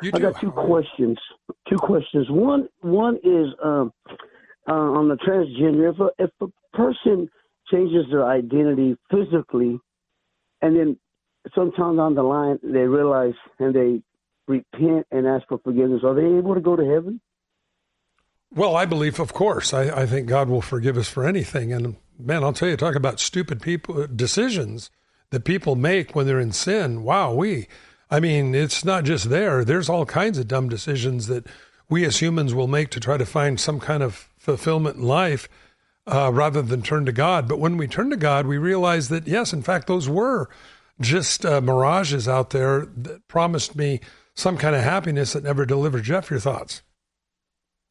[0.00, 1.18] You I got two questions.
[1.68, 2.26] Two questions.
[2.30, 3.92] One, one is um,
[4.68, 5.92] uh, on the transgender.
[5.92, 7.28] If a, if a person
[7.70, 9.78] changes their identity physically,
[10.60, 10.96] and then
[11.54, 14.02] sometime down the line they realize and they
[14.46, 17.20] repent and ask for forgiveness, are they able to go to heaven?
[18.54, 19.72] Well, I believe, of course.
[19.72, 21.72] I, I think God will forgive us for anything.
[21.72, 24.90] And man, I'll tell you, talk about stupid people decisions
[25.30, 27.02] that people make when they're in sin.
[27.02, 27.66] Wow, we.
[28.12, 29.64] I mean, it's not just there.
[29.64, 31.46] There's all kinds of dumb decisions that
[31.88, 35.48] we as humans will make to try to find some kind of fulfillment in life
[36.06, 37.48] uh, rather than turn to God.
[37.48, 40.50] But when we turn to God, we realize that, yes, in fact, those were
[41.00, 44.00] just uh, mirages out there that promised me
[44.34, 46.02] some kind of happiness that never delivered.
[46.02, 46.82] Jeff, your thoughts?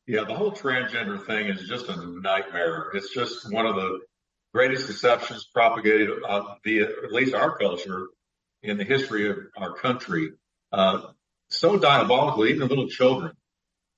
[0.06, 2.92] Yeah, the whole transgender thing is just a nightmare.
[2.94, 4.02] It's just one of the
[4.54, 8.06] greatest deceptions propagated uh, via at least our culture
[8.64, 10.32] in the history of our country.
[10.72, 11.02] Uh,
[11.50, 13.34] so diabolically, even little children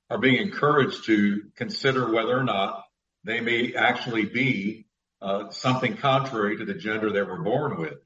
[0.09, 2.83] are being encouraged to consider whether or not
[3.23, 4.85] they may actually be
[5.21, 7.97] uh, something contrary to the gender they were born with.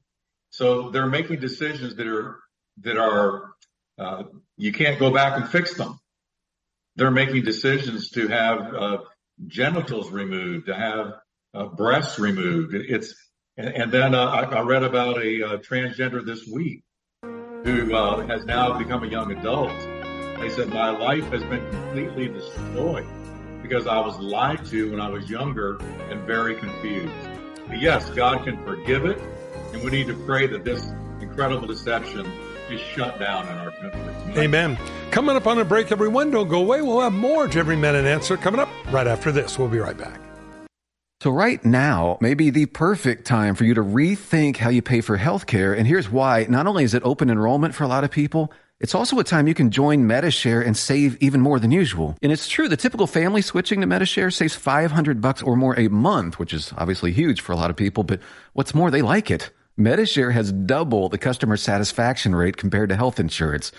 [0.50, 2.38] So they're making decisions that are
[2.82, 3.50] that are
[3.98, 4.24] uh,
[4.56, 5.98] you can't go back and fix them.
[6.96, 8.98] They're making decisions to have uh,
[9.46, 11.14] genitals removed, to have
[11.54, 12.74] uh, breasts removed.
[12.74, 13.14] It's
[13.58, 16.82] and, and then uh, I, I, read about a uh, transgender this week
[17.22, 19.76] who uh, has now become a young adult.
[20.40, 23.06] They said my life has been completely destroyed
[23.60, 27.12] because I was lied to when I was younger and very confused.
[27.66, 29.20] But yes, God can forgive it,
[29.72, 30.88] and we need to pray that this
[31.20, 32.30] incredible deception
[32.70, 34.42] is shut down in our country.
[34.42, 34.78] Amen.
[35.10, 36.80] Coming up on a break, everyone, don't go away.
[36.80, 39.58] We'll have more Every Man an Answer coming up right after this.
[39.58, 40.27] We'll be right back.
[41.20, 45.00] So right now may be the perfect time for you to rethink how you pay
[45.00, 45.76] for healthcare.
[45.76, 46.46] And here's why.
[46.48, 49.48] Not only is it open enrollment for a lot of people, it's also a time
[49.48, 52.16] you can join Medi-Share and save even more than usual.
[52.22, 55.88] And it's true, the typical family switching to Medi-Share saves 500 bucks or more a
[55.88, 58.20] month, which is obviously huge for a lot of people, but
[58.52, 59.50] what's more, they like it.
[59.76, 63.72] Medi-Share has double the customer satisfaction rate compared to health insurance.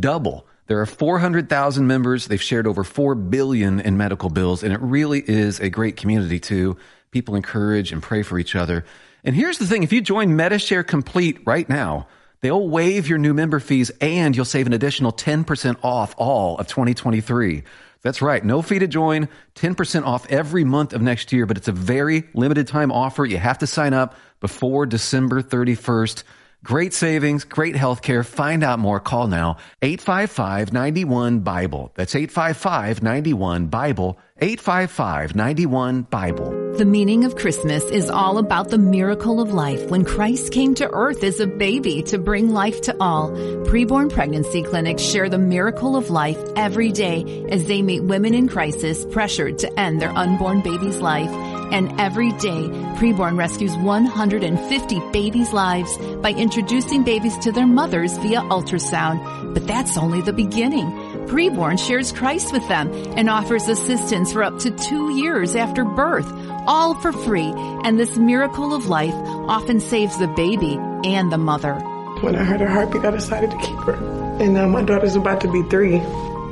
[0.00, 0.44] Double.
[0.70, 2.28] There are 400,000 members.
[2.28, 6.38] They've shared over 4 billion in medical bills, and it really is a great community
[6.38, 6.76] too.
[7.10, 8.84] People encourage and pray for each other.
[9.24, 12.06] And here's the thing, if you join Medi-Share Complete right now,
[12.40, 16.68] they'll waive your new member fees and you'll save an additional 10% off all of
[16.68, 17.64] 2023.
[18.02, 18.44] That's right.
[18.44, 22.28] No fee to join, 10% off every month of next year, but it's a very
[22.32, 23.24] limited time offer.
[23.24, 26.22] You have to sign up before December 31st.
[26.62, 28.22] Great savings, great health care.
[28.22, 29.00] Find out more.
[29.00, 31.90] Call now 855 91 Bible.
[31.94, 34.18] That's 855 91 Bible.
[34.42, 36.74] 855 91 Bible.
[36.76, 40.88] The meaning of Christmas is all about the miracle of life when Christ came to
[40.90, 43.30] earth as a baby to bring life to all.
[43.66, 48.48] Preborn pregnancy clinics share the miracle of life every day as they meet women in
[48.48, 51.30] crisis pressured to end their unborn baby's life.
[51.70, 58.40] And every day, Preborn rescues 150 babies' lives by introducing babies to their mothers via
[58.40, 59.54] ultrasound.
[59.54, 60.90] But that's only the beginning.
[61.26, 66.30] Preborn shares Christ with them and offers assistance for up to two years after birth,
[66.66, 67.52] all for free.
[67.84, 71.74] And this miracle of life often saves the baby and the mother.
[72.20, 73.94] When I heard her heartbeat, I decided to keep her.
[74.40, 76.00] And now my daughter's about to be three.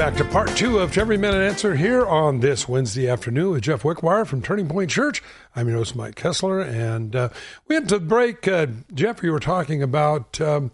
[0.00, 3.82] Back to part two of Every and Answer here on this Wednesday afternoon with Jeff
[3.82, 5.22] Wickwire from Turning Point Church.
[5.54, 7.28] I'm your host, Mike Kessler, and uh,
[7.68, 8.48] we had to break.
[8.48, 10.70] Uh, Jeff, you were talking about, um,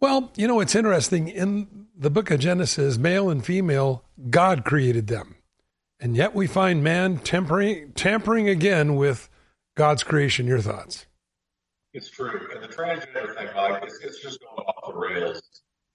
[0.00, 1.28] well, you know, it's interesting.
[1.28, 5.36] In the book of Genesis, male and female, God created them.
[6.00, 9.28] And yet we find man tampering, tampering again with
[9.76, 10.48] God's creation.
[10.48, 11.06] Your thoughts?
[11.94, 12.48] It's true.
[12.52, 15.40] And the transgender thing, Mike, it's, it's just going off the rails.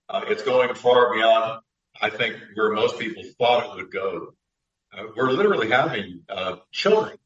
[0.08, 1.60] Uh, it's going far beyond
[2.01, 4.34] I think where most people thought it would go.
[4.93, 7.17] Uh, we're literally having uh, children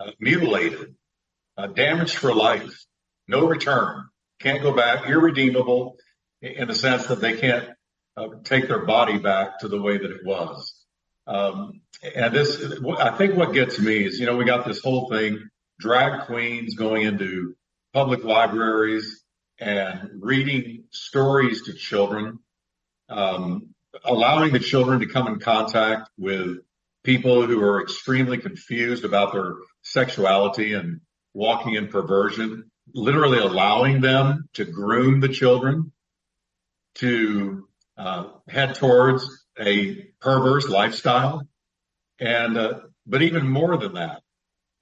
[0.00, 0.94] uh, mutilated
[1.56, 2.84] uh, damaged for life,
[3.28, 4.08] no return,
[4.40, 5.96] can't go back, irredeemable
[6.40, 7.68] in the sense that they can't
[8.16, 10.74] uh, take their body back to the way that it was.
[11.26, 11.82] Um,
[12.14, 12.62] and this,
[12.98, 16.74] I think what gets me is, you know, we got this whole thing, drag queens
[16.74, 17.54] going into
[17.92, 19.22] public libraries
[19.58, 22.38] and reading stories to children,
[23.10, 26.58] um, allowing the children to come in contact with
[27.02, 31.00] people who are extremely confused about their sexuality and
[31.32, 35.92] walking in perversion, literally allowing them to groom the children
[36.96, 41.42] to uh, head towards a perverse lifestyle.
[42.18, 44.22] And, uh, but even more than that,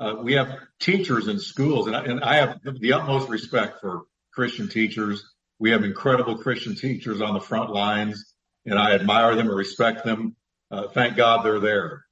[0.00, 4.02] uh, we have teachers in schools and I, and I have the utmost respect for
[4.32, 5.24] Christian teachers.
[5.58, 8.34] We have incredible Christian teachers on the front lines
[8.68, 10.36] and I admire them and respect them.
[10.70, 12.04] Uh, thank God they're there.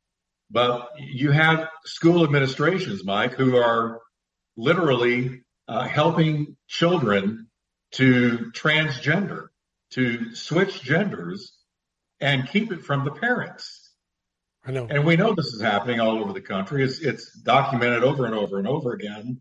[0.51, 4.01] But you have school administrations, Mike, who are
[4.57, 7.49] literally uh, helping children
[7.93, 9.49] to transgender,
[9.91, 11.53] to switch genders
[12.21, 13.91] and keep it from the parents.
[14.65, 14.87] I know.
[14.89, 16.83] And we know this is happening all over the country.
[16.85, 19.41] It's, it's documented over and over and over again.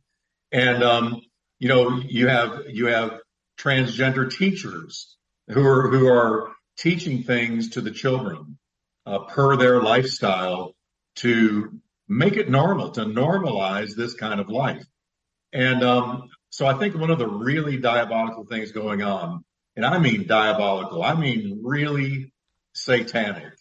[0.51, 1.21] And, um,
[1.59, 3.19] you know, you have, you have
[3.57, 5.15] transgender teachers
[5.49, 8.57] who are, who are teaching things to the children,
[9.05, 10.75] uh, per their lifestyle
[11.15, 14.85] to make it normal, to normalize this kind of life.
[15.53, 19.43] And um, so I think one of the really diabolical things going on,
[19.75, 22.33] and I mean diabolical, I mean really
[22.73, 23.53] satanic,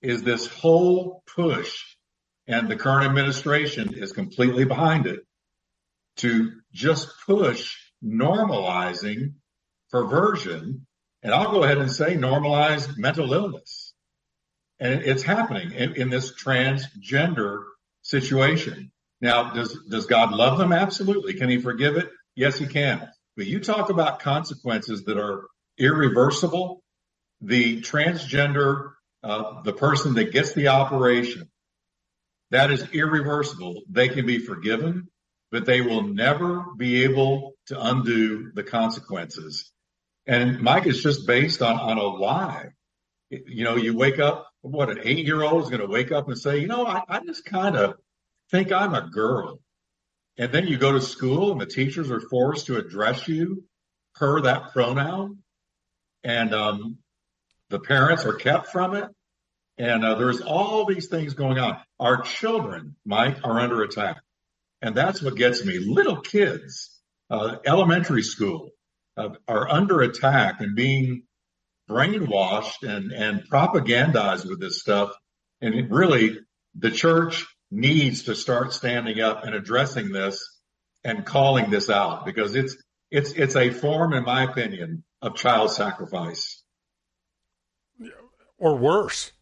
[0.00, 1.82] is this whole push,
[2.46, 5.20] and the current administration is completely behind it,
[6.16, 9.34] to just push normalizing
[9.90, 10.86] perversion.
[11.22, 13.94] And I'll go ahead and say normalize mental illness.
[14.80, 17.64] And it's happening in, in this transgender
[18.02, 18.90] situation.
[19.20, 20.72] Now, does, does God love them?
[20.72, 21.34] Absolutely.
[21.34, 22.10] Can he forgive it?
[22.34, 23.08] Yes, he can.
[23.36, 25.44] But you talk about consequences that are
[25.78, 26.82] irreversible.
[27.40, 31.48] The transgender, uh, the person that gets the operation,
[32.50, 33.82] that is irreversible.
[33.88, 35.08] They can be forgiven,
[35.50, 39.70] but they will never be able to undo the consequences.
[40.26, 42.68] And Mike is just based on, on a lie.
[43.30, 46.28] You know, you wake up what an eight year old is going to wake up
[46.28, 47.94] and say, you know, I, I just kind of
[48.50, 49.60] think I'm a girl.
[50.38, 53.64] And then you go to school and the teachers are forced to address you
[54.14, 55.38] per that pronoun.
[56.22, 56.98] And um,
[57.70, 59.08] the parents are kept from it.
[59.78, 61.78] And uh, there's all these things going on.
[61.98, 64.20] Our children, Mike, are under attack.
[64.80, 65.78] And that's what gets me.
[65.78, 68.70] Little kids, uh, elementary school,
[69.16, 71.24] uh, are under attack and being
[71.88, 75.12] brainwashed and, and propagandized with this stuff.
[75.60, 76.38] And really,
[76.74, 80.42] the church needs to start standing up and addressing this
[81.04, 82.76] and calling this out because it's,
[83.10, 86.62] it's, it's a form, in my opinion, of child sacrifice.
[88.58, 89.32] Or worse.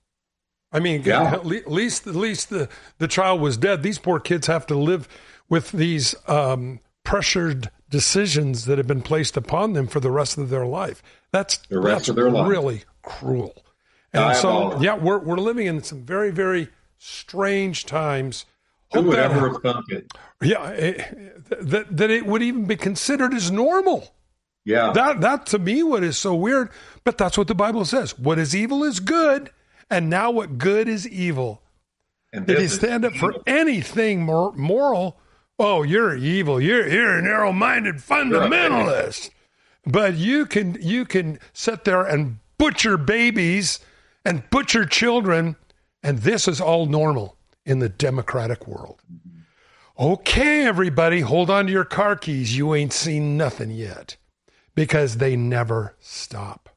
[0.72, 1.34] I mean, yeah.
[1.34, 3.82] at least, at least the, the child was dead.
[3.82, 5.08] These poor kids have to live
[5.48, 10.48] with these, um, pressured decisions that have been placed upon them for the rest of
[10.48, 11.02] their life.
[11.32, 12.48] That's the rest that's of their life.
[12.48, 13.64] really cruel.
[14.12, 18.44] And so, yeah, we're we're living in some very very strange times.
[18.92, 20.12] Who would that, ever have thunk it?
[20.42, 24.12] Yeah, it, eh, that that it would even be considered as normal.
[24.64, 26.70] Yeah, that that to me what is so weird.
[27.04, 28.18] But that's what the Bible says.
[28.18, 29.50] What is evil is good,
[29.88, 31.62] and now what good is evil.
[32.32, 35.18] And Did he stand up for anything more moral?
[35.60, 36.58] Oh, you're evil.
[36.58, 39.28] You're you're a narrow-minded fundamentalist.
[39.84, 43.78] But you can you can sit there and butcher babies
[44.24, 45.56] and butcher children,
[46.02, 49.02] and this is all normal in the democratic world.
[49.12, 49.40] Mm-hmm.
[50.02, 52.56] Okay, everybody, hold on to your car keys.
[52.56, 54.16] You ain't seen nothing yet
[54.74, 56.70] because they never stop.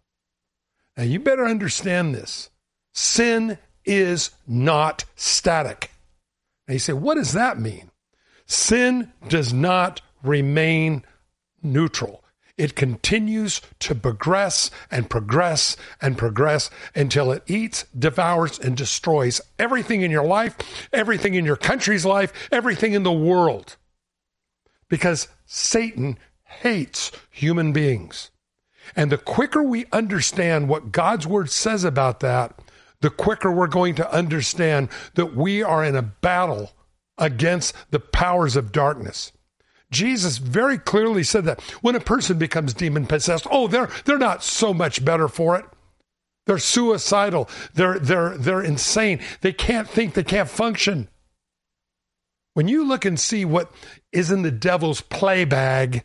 [0.97, 2.49] Now, you better understand this
[2.91, 5.91] sin is not static.
[6.67, 7.91] Now, you say, what does that mean?
[8.45, 11.03] Sin does not remain
[11.61, 12.23] neutral.
[12.55, 20.01] It continues to progress and progress and progress until it eats, devours, and destroys everything
[20.01, 20.55] in your life,
[20.93, 23.75] everything in your country's life, everything in the world.
[24.87, 28.29] Because Satan hates human beings.
[28.95, 32.59] And the quicker we understand what God's word says about that,
[33.01, 36.71] the quicker we're going to understand that we are in a battle
[37.17, 39.31] against the powers of darkness.
[39.91, 44.43] Jesus very clearly said that when a person becomes demon possessed, oh, they're they're not
[44.43, 45.65] so much better for it.
[46.45, 47.49] They're suicidal.
[47.73, 49.19] They're they're they're insane.
[49.41, 50.13] They can't think.
[50.15, 51.07] They can't function.
[52.53, 53.71] When you look and see what
[54.11, 56.03] is in the devil's play bag,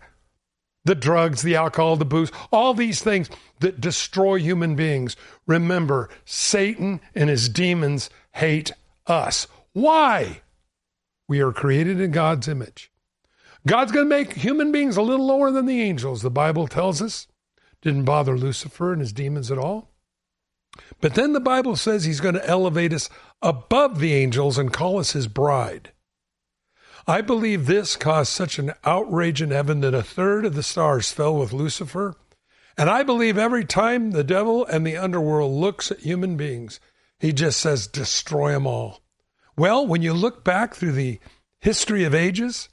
[0.85, 3.29] the drugs, the alcohol, the booze, all these things
[3.61, 8.73] that destroy human beings, remember Satan and his demons hate
[9.07, 9.47] us.
[9.73, 10.41] Why?
[11.29, 12.91] We are created in God's image.
[13.67, 17.03] God's going to make human beings a little lower than the angels, the Bible tells
[17.03, 17.27] us.
[17.83, 19.93] Didn't bother Lucifer and his demons at all.
[21.01, 23.11] But then the Bible says he's going to elevate us
[23.43, 25.93] above the angels and call us his bride.
[27.07, 31.11] I believe this caused such an outrage in heaven that a third of the stars
[31.11, 32.17] fell with Lucifer.
[32.77, 36.81] And I believe every time the devil and the underworld looks at human beings,
[37.19, 39.03] he just says, destroy them all.
[39.59, 41.19] Well, when you look back through the
[41.61, 42.69] history of ages,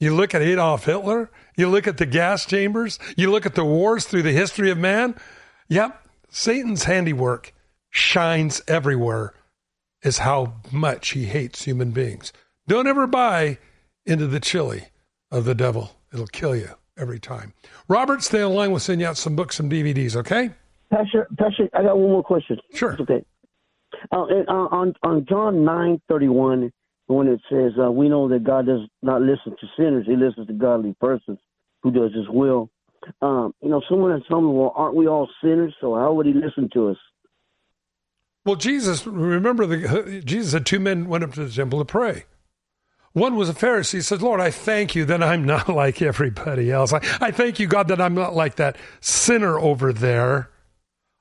[0.00, 3.66] you look at Adolf Hitler, you look at the gas chambers, you look at the
[3.66, 5.14] wars through the history of man.
[5.68, 7.52] Yep, Satan's handiwork
[7.90, 9.34] shines everywhere,
[10.02, 12.32] is how much he hates human beings.
[12.66, 13.58] Don't ever buy
[14.06, 14.86] into the chili
[15.30, 15.90] of the devil.
[16.14, 17.52] It'll kill you every time.
[17.88, 18.70] Robert, stay on line.
[18.70, 20.48] We'll send you out some books, some DVDs, okay?
[20.90, 22.58] Pastor, Pastor, I got one more question.
[22.72, 22.96] Sure.
[22.98, 23.22] Okay.
[24.10, 26.72] Uh, uh, on on John nine thirty one,
[27.06, 30.46] when it says, uh, "We know that God does not listen to sinners; He listens
[30.46, 31.38] to godly persons
[31.82, 32.70] who does His will."
[33.20, 35.74] Um, you know, someone has told me, "Well, aren't we all sinners?
[35.80, 36.96] So how would He listen to us?"
[38.44, 42.24] Well, Jesus, remember the Jesus had two men went up to the temple to pray.
[43.12, 43.94] One was a Pharisee.
[43.94, 46.92] He said, Lord, I thank you that I'm not like everybody else.
[46.92, 50.50] I, I thank you, God, that I'm not like that sinner over there.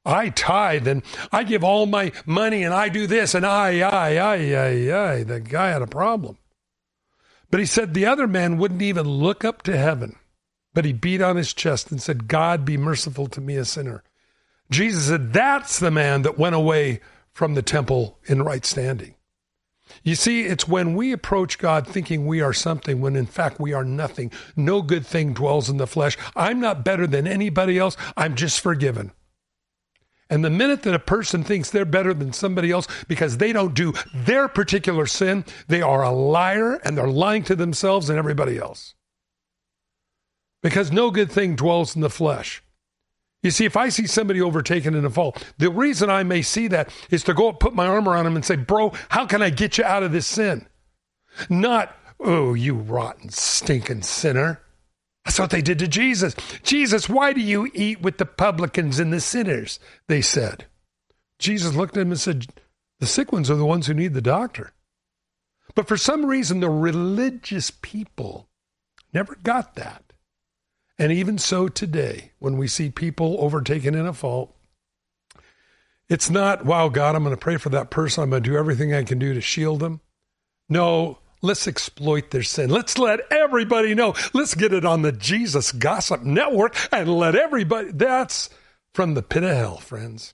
[0.06, 4.16] I tithe and I give all my money and I do this and I, I,
[4.16, 5.24] I, I, I.
[5.24, 6.38] The guy had a problem.
[7.52, 10.16] But he said the other man wouldn't even look up to heaven,
[10.74, 14.04] but he beat on his chest and said, God, be merciful to me, a sinner.
[14.72, 17.02] Jesus said, That's the man that went away
[17.34, 19.16] from the temple in right standing.
[20.04, 23.74] You see, it's when we approach God thinking we are something when in fact we
[23.74, 24.32] are nothing.
[24.56, 26.18] No good thing dwells in the flesh.
[26.36, 27.98] I'm not better than anybody else.
[28.16, 29.12] I'm just forgiven.
[30.32, 33.76] And the minute that a person thinks they're better than somebody else because they don't
[33.76, 38.58] do their particular sin, they are a liar and they're lying to themselves and everybody
[38.58, 38.96] else.
[40.64, 42.64] Because no good thing dwells in the flesh.
[43.44, 46.68] You see, if I see somebody overtaken in a fault, the reason I may see
[46.70, 49.42] that is to go up, put my arm around him and say, Bro, how can
[49.42, 50.68] I get you out of this sin?
[51.50, 54.62] Not, Oh, you rotten, stinking sinner.
[55.26, 56.36] That's what they did to Jesus.
[56.64, 59.80] Jesus, why do you eat with the publicans and the sinners?
[60.08, 60.66] They said.
[61.38, 62.48] Jesus looked at him and said,
[63.00, 64.74] The sick ones are the ones who need the doctor.
[65.76, 68.50] But for some reason, the religious people
[69.14, 70.04] never got that.
[70.98, 74.56] And even so today, when we see people overtaken in a fault,
[76.10, 78.24] it's not, wow, God, I'm going to pray for that person.
[78.24, 80.02] I'm going to do everything I can do to shield them.
[80.68, 82.70] No, let's exploit their sin.
[82.70, 84.14] Let's let everybody know.
[84.34, 87.92] Let's get it on the Jesus Gossip Network and let everybody.
[87.92, 88.50] That's
[88.94, 90.34] from the pit of hell, friends.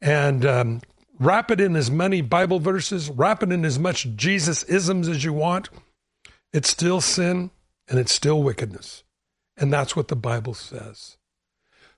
[0.00, 0.80] And um,
[1.18, 5.24] wrap it in as many Bible verses, wrap it in as much Jesus isms as
[5.24, 5.70] you want.
[6.52, 7.50] It's still sin
[7.88, 9.02] and it's still wickedness.
[9.56, 11.16] And that's what the Bible says.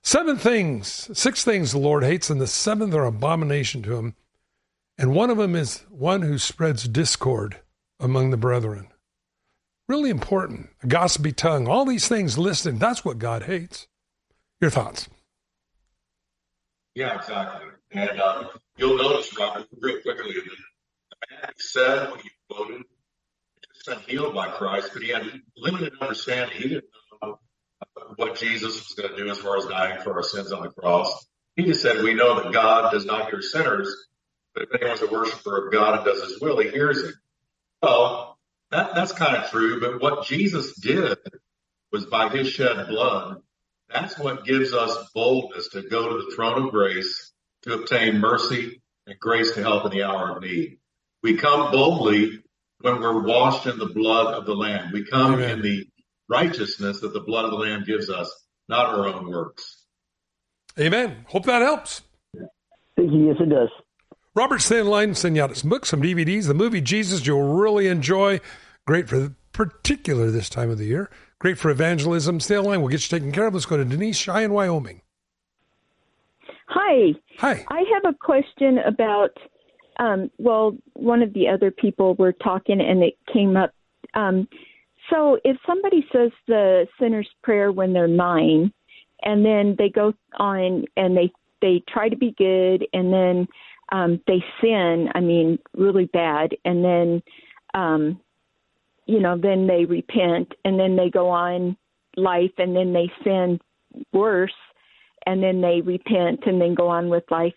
[0.03, 4.15] Seven things, six things the Lord hates, and the seventh are abomination to him.
[4.97, 7.59] And one of them is one who spreads discord
[7.99, 8.87] among the brethren.
[9.87, 10.69] Really important.
[10.83, 12.79] A gossipy tongue, all these things listed.
[12.79, 13.87] That's what God hates.
[14.59, 15.07] Your thoughts?
[16.95, 17.67] Yeah, exactly.
[17.91, 20.33] And uh, you'll notice, Robert, real quickly,
[21.41, 22.83] that said when he quoted,
[23.85, 25.23] just healed by Christ, but he had
[25.55, 26.57] limited understanding.
[26.57, 26.85] He didn't
[27.21, 27.39] know
[28.15, 30.69] what Jesus was going to do as far as dying for our sins on the
[30.69, 31.27] cross.
[31.55, 33.95] He just said, we know that God does not hear sinners,
[34.53, 37.13] but if anyone's a worshiper of God and does his will, he hears him.
[37.81, 38.37] Well,
[38.71, 41.17] that, that's kind of true, but what Jesus did
[41.91, 43.41] was by his shed blood,
[43.89, 47.31] that's what gives us boldness to go to the throne of grace
[47.63, 50.79] to obtain mercy and grace to help in the hour of need.
[51.23, 52.43] We come boldly
[52.81, 54.91] when we're washed in the blood of the Lamb.
[54.91, 55.49] We come Amen.
[55.51, 55.87] in the
[56.29, 58.29] righteousness that the blood of the Lamb gives us,
[58.67, 59.85] not our own works.
[60.79, 61.25] Amen.
[61.27, 62.01] Hope that helps.
[62.97, 63.69] Yes, it does.
[64.37, 66.45] Robert Stanline sending out some books, some DVDs.
[66.45, 68.39] The movie Jesus you'll really enjoy.
[68.85, 71.09] Great for particular this time of the year.
[71.39, 72.39] Great for evangelism.
[72.39, 72.81] Stay online.
[72.81, 73.55] We'll get you taken care of.
[73.55, 75.01] Let's go to Denise Shy in Wyoming.
[76.67, 77.15] Hi.
[77.39, 77.65] Hi.
[77.67, 79.31] I have a question about.
[79.99, 83.71] Um, well, one of the other people were talking, and it came up.
[84.13, 84.47] Um,
[85.09, 88.71] so if somebody says the sinner's prayer when they're nine,
[89.23, 93.47] and then they go on and they they try to be good, and then
[93.91, 97.23] um, they sin, I mean, really bad, and then
[97.73, 98.19] um,
[99.07, 101.77] you know, then they repent and then they go on
[102.15, 103.59] life and then they sin
[104.11, 104.51] worse
[105.25, 107.53] and then they repent and then go on with life.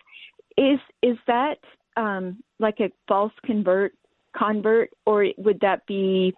[0.56, 1.58] Is is that
[1.96, 3.92] um, like a false convert
[4.36, 6.34] convert, or would that be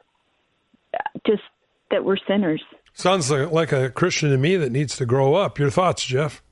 [1.26, 1.42] just
[1.90, 2.62] that we're sinners?
[2.94, 5.58] Sounds like, like a Christian to me that needs to grow up.
[5.58, 6.42] Your thoughts, Jeff?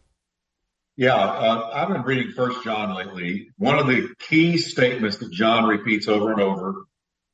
[1.01, 3.49] Yeah, uh, I've been reading First John lately.
[3.57, 6.85] One of the key statements that John repeats over and over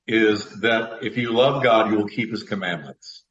[0.07, 3.25] is that if you love God, you will keep His commandments.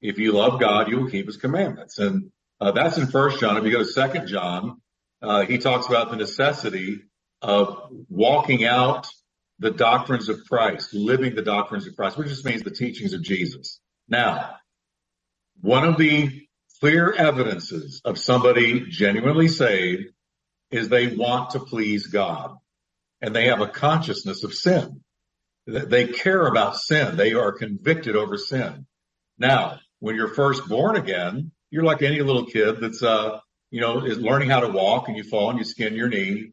[0.00, 2.30] If you love God, you will keep His commandments, and
[2.60, 3.56] uh, that's in First John.
[3.56, 4.80] If you go to Second John,
[5.22, 7.00] uh, he talks about the necessity
[7.42, 7.76] of
[8.08, 9.08] walking out
[9.58, 13.24] the doctrines of Christ, living the doctrines of Christ, which just means the teachings of
[13.24, 13.80] Jesus.
[14.08, 14.54] Now,
[15.60, 16.46] one of the
[16.80, 20.12] clear evidences of somebody genuinely saved
[20.70, 22.56] is they want to please God
[23.20, 25.02] and they have a consciousness of sin.
[25.66, 27.16] They care about sin.
[27.16, 28.86] They are convicted over sin.
[29.38, 33.38] Now, when you're first born again, you're like any little kid that's, uh,
[33.70, 36.52] you know, is learning how to walk and you fall and you skin your knee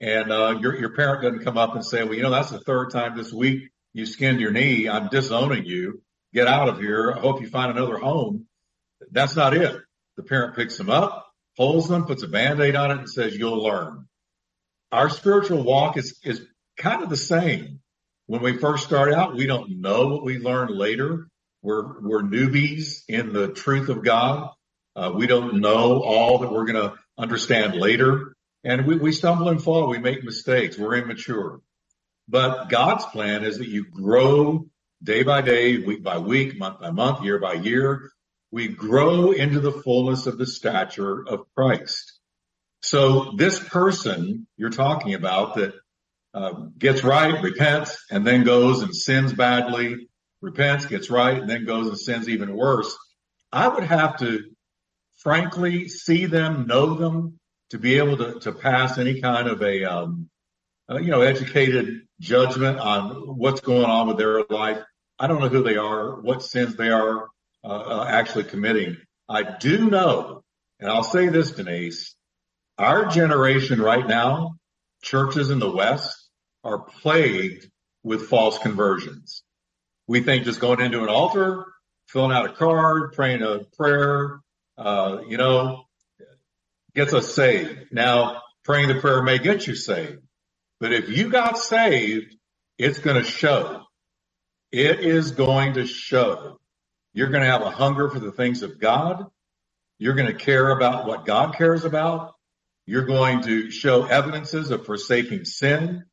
[0.00, 2.60] and, uh, your, your parent doesn't come up and say, well, you know, that's the
[2.60, 4.88] third time this week you skinned your knee.
[4.88, 6.02] I'm disowning you.
[6.34, 7.12] Get out of here.
[7.12, 8.47] I hope you find another home.
[9.10, 9.80] That's not it.
[10.16, 11.26] The parent picks them up,
[11.56, 14.08] holds them, puts a band-aid on it and says, you'll learn.
[14.90, 16.40] Our spiritual walk is, is
[16.76, 17.80] kind of the same.
[18.26, 21.28] When we first start out, we don't know what we learn later.
[21.62, 24.50] We're, we're newbies in the truth of God.
[24.94, 28.34] Uh, we don't know all that we're going to understand later.
[28.64, 29.88] And we, we stumble and fall.
[29.88, 30.76] We make mistakes.
[30.76, 31.60] We're immature.
[32.28, 34.66] But God's plan is that you grow
[35.02, 38.10] day by day, week by week, month by month, year by year.
[38.50, 42.18] We grow into the fullness of the stature of Christ.
[42.80, 45.74] So this person you're talking about that
[46.34, 50.08] uh, gets right, repents, and then goes and sins badly,
[50.40, 52.96] repents, gets right, and then goes and sins even worse.
[53.52, 54.44] I would have to
[55.18, 57.38] frankly see them, know them,
[57.70, 60.30] to be able to, to pass any kind of a, um,
[60.90, 64.82] uh, you know, educated judgment on what's going on with their life.
[65.18, 67.28] I don't know who they are, what sins they are
[67.64, 68.96] uh, actually committing.
[69.28, 70.42] I do know,
[70.80, 72.14] and I'll say this, Denise,
[72.78, 74.56] our generation right now,
[75.02, 76.28] churches in the West
[76.64, 77.68] are plagued
[78.02, 79.42] with false conversions.
[80.06, 81.66] We think just going into an altar,
[82.08, 84.40] filling out a card, praying a prayer,
[84.78, 85.84] uh, you know,
[86.94, 87.92] gets us saved.
[87.92, 90.20] Now, praying the prayer may get you saved,
[90.80, 92.34] but if you got saved,
[92.78, 93.82] it's going to show.
[94.72, 96.58] It is going to show.
[97.12, 99.26] You're going to have a hunger for the things of God.
[99.98, 102.34] You're going to care about what God cares about.
[102.86, 106.04] You're going to show evidences of forsaking sin.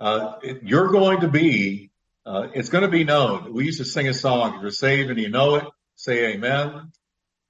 [0.00, 1.90] Uh, you're going to be,
[2.24, 3.52] uh, it's going to be known.
[3.52, 4.54] We used to sing a song.
[4.54, 5.64] If you're saved and you know it,
[5.96, 6.92] say amen.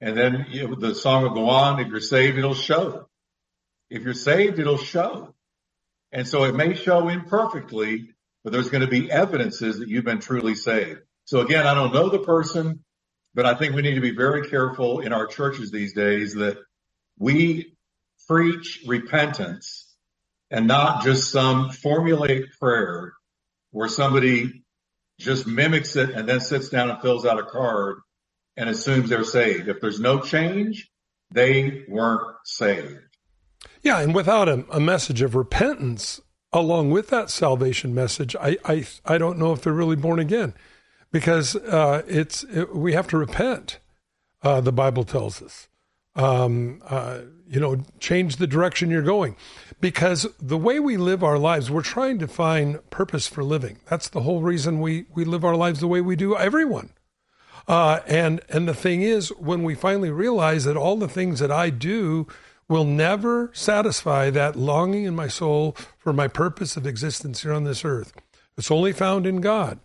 [0.01, 1.79] And then you the song will go on.
[1.79, 3.07] If you're saved, it'll show.
[3.89, 5.35] If you're saved, it'll show.
[6.11, 8.09] And so it may show imperfectly,
[8.43, 11.01] but there's going to be evidences that you've been truly saved.
[11.29, 12.83] So again, I don't know the person,
[13.35, 16.57] but I think we need to be very careful in our churches these days that
[17.19, 17.77] we
[18.27, 19.95] preach repentance
[20.49, 23.13] and not just some formulaic prayer
[23.69, 24.63] where somebody
[25.19, 27.99] just mimics it and then sits down and fills out a card
[28.57, 29.67] and assumes they're saved.
[29.67, 30.89] If there's no change,
[31.29, 33.01] they weren't saved.
[33.83, 36.21] Yeah, and without a, a message of repentance
[36.51, 40.55] along with that salvation message, I, I I don't know if they're really born again,
[41.11, 43.79] because uh, it's it, we have to repent.
[44.41, 45.67] Uh, the Bible tells us,
[46.15, 49.35] um, uh, you know, change the direction you're going,
[49.81, 53.79] because the way we live our lives, we're trying to find purpose for living.
[53.89, 56.37] That's the whole reason we we live our lives the way we do.
[56.37, 56.91] Everyone.
[57.67, 61.51] Uh, and and the thing is, when we finally realize that all the things that
[61.51, 62.27] I do
[62.67, 67.63] will never satisfy that longing in my soul for my purpose of existence here on
[67.63, 68.13] this earth,
[68.57, 69.79] it's only found in God.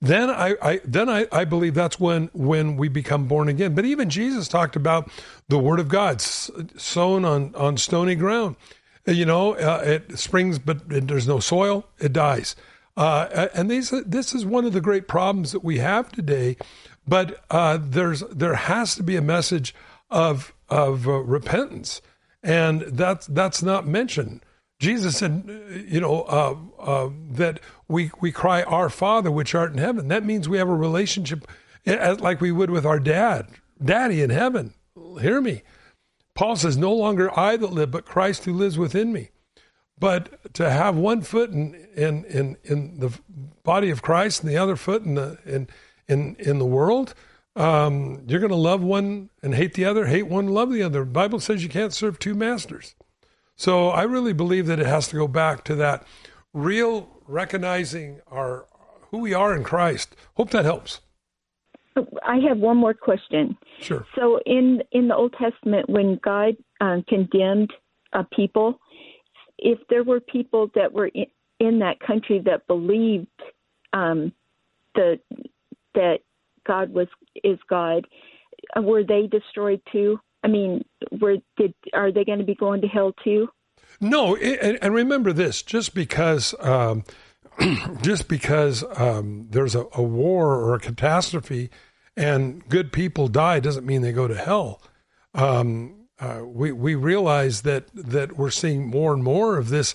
[0.00, 3.74] Then I, I then I, I believe that's when when we become born again.
[3.74, 5.10] But even Jesus talked about
[5.48, 8.56] the Word of God sown on on stony ground.
[9.06, 12.56] You know, uh, it springs, but there's no soil; it dies.
[12.96, 16.56] Uh, and these, this is one of the great problems that we have today
[17.06, 19.74] but uh, there's there has to be a message
[20.10, 22.02] of of uh, repentance,
[22.42, 24.40] and that's that's not mentioned.
[24.78, 25.44] Jesus said,
[25.88, 30.24] you know, uh, uh, that we we cry, "Our Father, which art in heaven." That
[30.24, 31.46] means we have a relationship,
[31.84, 33.48] eh, like we would with our dad,
[33.82, 34.74] Daddy in heaven.
[35.20, 35.62] Hear me.
[36.34, 39.30] Paul says, "No longer I that live, but Christ who lives within me."
[39.98, 43.18] But to have one foot in in in, in the
[43.62, 45.68] body of Christ and the other foot in the in
[46.08, 47.14] in in the world,
[47.54, 51.00] um, you're going to love one and hate the other, hate one, love the other.
[51.00, 52.94] The Bible says you can't serve two masters.
[53.56, 56.06] So I really believe that it has to go back to that
[56.52, 58.66] real recognizing our
[59.10, 60.14] who we are in Christ.
[60.34, 61.00] Hope that helps.
[62.22, 63.56] I have one more question.
[63.80, 64.06] Sure.
[64.14, 67.72] So in in the Old Testament, when God um, condemned
[68.12, 68.80] a people,
[69.58, 71.26] if there were people that were in,
[71.58, 73.28] in that country that believed
[73.92, 74.32] um,
[74.94, 75.18] the
[75.94, 76.18] that
[76.66, 77.08] God was
[77.42, 78.06] is God,
[78.76, 80.20] uh, were they destroyed too?
[80.44, 80.84] I mean,
[81.20, 83.48] were did are they going to be going to hell too?
[84.00, 87.04] No, and, and remember this: just because um,
[88.02, 91.70] just because um, there's a, a, war or a catastrophe
[92.16, 94.82] and good people die doesn't mean they go to hell.
[95.34, 99.94] Um, uh, we we realize that that we're seeing more and more of this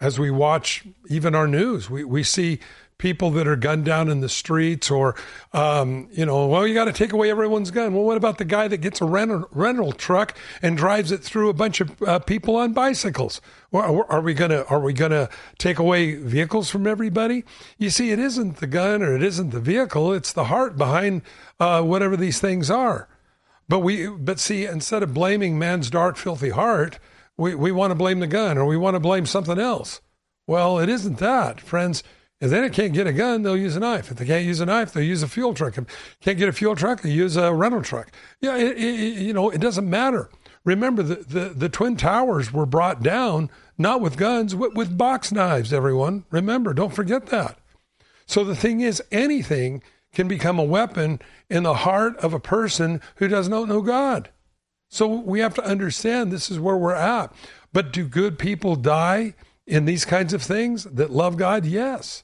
[0.00, 1.88] as we watch even our news.
[1.88, 2.60] We we see
[2.98, 5.14] people that are gunned down in the streets, or
[5.52, 7.94] um, you know, well, you got to take away everyone's gun.
[7.94, 11.48] Well, what about the guy that gets a rental, rental truck and drives it through
[11.48, 13.40] a bunch of uh, people on bicycles?
[13.70, 15.28] Well, are we gonna are we gonna
[15.58, 17.44] take away vehicles from everybody?
[17.78, 21.22] You see, it isn't the gun or it isn't the vehicle; it's the heart behind
[21.58, 23.08] uh, whatever these things are.
[23.68, 26.98] But we, but see, instead of blaming man's dark, filthy heart,
[27.36, 30.00] we, we want to blame the gun or we want to blame something else.
[30.46, 32.02] Well, it isn't that, friends.
[32.44, 34.10] If they can't get a gun, they'll use a knife.
[34.10, 35.78] If they can't use a knife, they'll use a fuel truck.
[35.78, 35.86] If
[36.20, 38.12] can't get a fuel truck, they use a rental truck.
[38.42, 40.28] Yeah, it, it, you know, it doesn't matter.
[40.62, 45.32] Remember, the, the, the Twin Towers were brought down not with guns, with, with box
[45.32, 46.26] knives, everyone.
[46.30, 47.58] Remember, don't forget that.
[48.26, 49.82] So the thing is, anything
[50.12, 54.28] can become a weapon in the heart of a person who does not know God.
[54.90, 57.34] So we have to understand this is where we're at.
[57.72, 59.34] But do good people die
[59.66, 61.64] in these kinds of things that love God?
[61.64, 62.22] Yes.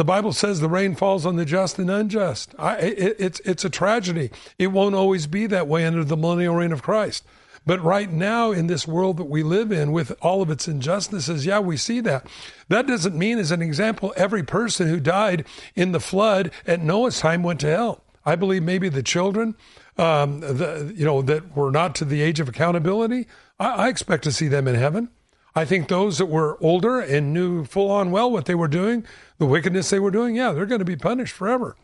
[0.00, 2.54] The Bible says the rain falls on the just and unjust.
[2.58, 4.30] I, it, it's, it's a tragedy.
[4.56, 7.22] It won't always be that way under the millennial reign of Christ.
[7.66, 11.44] But right now, in this world that we live in, with all of its injustices,
[11.44, 12.26] yeah, we see that.
[12.68, 15.44] That doesn't mean, as an example, every person who died
[15.74, 18.02] in the flood at Noah's time went to hell.
[18.24, 19.54] I believe maybe the children,
[19.98, 23.26] um, the, you know, that were not to the age of accountability,
[23.58, 25.10] I, I expect to see them in heaven.
[25.54, 29.04] I think those that were older and knew full on well what they were doing,
[29.40, 31.74] the wickedness they were doing, yeah, they're going to be punished forever.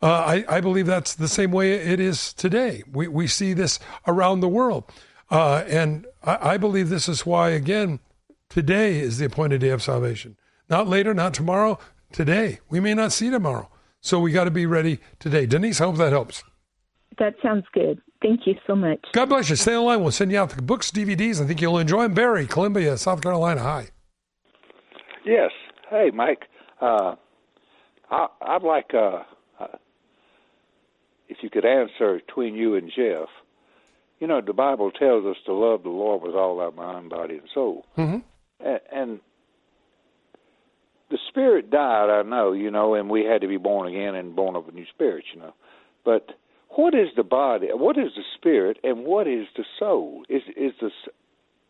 [0.00, 2.84] Uh, I, I, believe that's the same way it is today.
[2.90, 4.84] We, we see this around the world.
[5.28, 7.98] Uh, and I, I believe this is why, again,
[8.48, 10.36] today is the appointed day of salvation.
[10.70, 11.78] Not later, not tomorrow,
[12.12, 12.60] today.
[12.68, 13.68] We may not see tomorrow.
[14.00, 15.44] So we got to be ready today.
[15.46, 16.44] Denise, I hope that helps.
[17.18, 18.00] That sounds good.
[18.22, 19.04] Thank you so much.
[19.12, 19.56] God bless you.
[19.56, 20.02] Stay on the line.
[20.02, 21.42] We'll send you out the books, DVDs.
[21.42, 22.14] I think you'll enjoy them.
[22.14, 23.60] Barry, Columbia, South Carolina.
[23.62, 23.88] Hi.
[25.24, 25.50] Yes.
[25.90, 26.44] Hey, Mike.
[26.82, 27.14] Uh,
[28.10, 29.22] I, would like uh,
[29.60, 29.76] uh,
[31.28, 33.28] if you could answer between you and Jeff.
[34.18, 37.38] You know, the Bible tells us to love the Lord with all our mind, body,
[37.38, 37.86] and soul.
[37.96, 38.18] Mm-hmm.
[38.66, 39.20] And, and
[41.10, 44.34] the spirit died, I know, you know, and we had to be born again and
[44.34, 45.54] born of a new spirit, you know.
[46.04, 46.30] But
[46.70, 47.68] what is the body?
[47.72, 50.24] What is the spirit, and what is the soul?
[50.28, 50.90] Is is the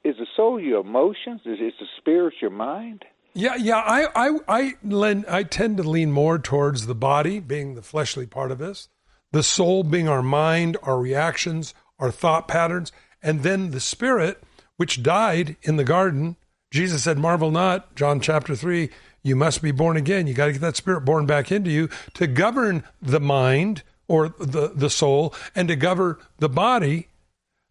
[0.05, 1.41] is the soul your emotions?
[1.45, 3.05] Is is the spirit your mind?
[3.35, 3.79] Yeah, yeah.
[3.79, 8.27] I I I, lend, I tend to lean more towards the body being the fleshly
[8.27, 8.89] part of this,
[9.33, 14.43] the soul being our mind, our reactions, our thought patterns, and then the spirit,
[14.77, 16.37] which died in the garden.
[16.71, 18.91] Jesus said, "Marvel not." John chapter three.
[19.23, 20.27] You must be born again.
[20.27, 24.31] You got to get that spirit born back into you to govern the mind or
[24.31, 27.09] the, the soul and to govern the body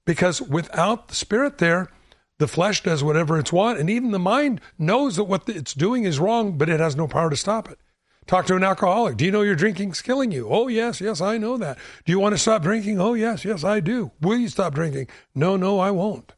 [0.06, 1.90] because without the spirit there,
[2.42, 6.06] the flesh does whatever it's want, and even the mind knows that what it's doing
[6.06, 7.78] is wrong, but it has no power to stop it.
[8.26, 9.16] Talk to an alcoholic.
[9.16, 10.48] Do you know your drinking's killing you?
[10.50, 11.78] Oh, yes, yes, I know that.
[12.04, 13.00] Do you want to stop drinking?
[13.00, 14.12] Oh, yes, yes, I do.
[14.22, 15.08] Will you stop drinking?
[15.36, 16.34] No, no, I won't.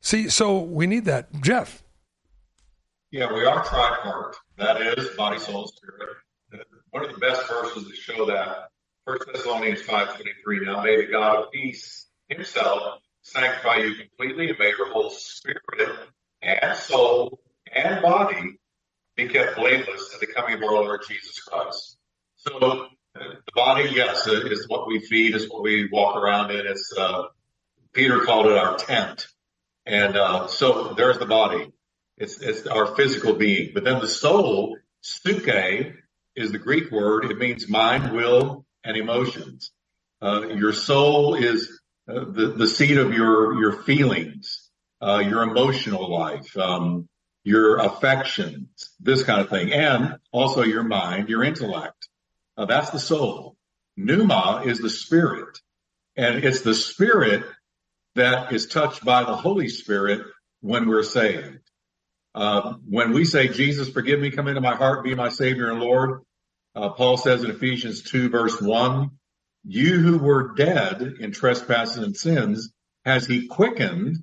[0.00, 1.28] See, so we need that.
[1.40, 1.82] Jeff.
[3.10, 4.34] Yeah, we are tripart.
[4.58, 6.16] That is body, soul, spirit.
[6.90, 8.68] One of the best verses that show that
[9.06, 14.68] First Thessalonians 5.23, now may the God of peace himself sanctify you completely and may
[14.68, 15.98] your whole spirit
[16.42, 17.40] and soul
[17.72, 18.58] and body
[19.16, 21.96] be kept blameless at the coming of our Lord Jesus Christ.
[22.36, 26.66] So uh, the body, yes, is what we feed, is what we walk around in.
[26.66, 27.24] It's, uh,
[27.92, 29.26] Peter called it our tent.
[29.86, 31.72] And, uh, so there's the body.
[32.18, 33.72] It's, it's our physical being.
[33.74, 35.94] But then the soul, psuche,
[36.36, 37.24] is the Greek word.
[37.24, 39.72] It means mind, will, and emotions.
[40.20, 46.56] Uh, your soul is the, the seat of your, your feelings, uh, your emotional life,
[46.56, 47.08] um,
[47.44, 52.08] your affections, this kind of thing, and also your mind, your intellect.
[52.56, 53.56] Uh, that's the soul.
[53.96, 55.58] Pneuma is the spirit.
[56.16, 57.44] And it's the spirit
[58.14, 60.22] that is touched by the Holy Spirit
[60.60, 61.60] when we're saved.
[62.34, 65.80] Uh, when we say, Jesus, forgive me, come into my heart, be my Savior and
[65.80, 66.22] Lord,
[66.76, 69.10] uh, Paul says in Ephesians 2 verse 1,
[69.66, 72.70] you who were dead in trespasses and sins
[73.04, 74.22] has he quickened.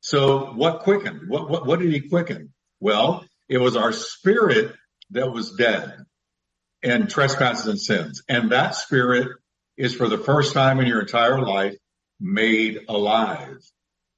[0.00, 1.28] So what quickened?
[1.28, 2.54] What, what, what did he quicken?
[2.80, 4.74] Well, it was our spirit
[5.10, 5.98] that was dead
[6.82, 8.22] and trespasses and sins.
[8.28, 9.28] And that spirit
[9.76, 11.76] is for the first time in your entire life
[12.18, 13.58] made alive.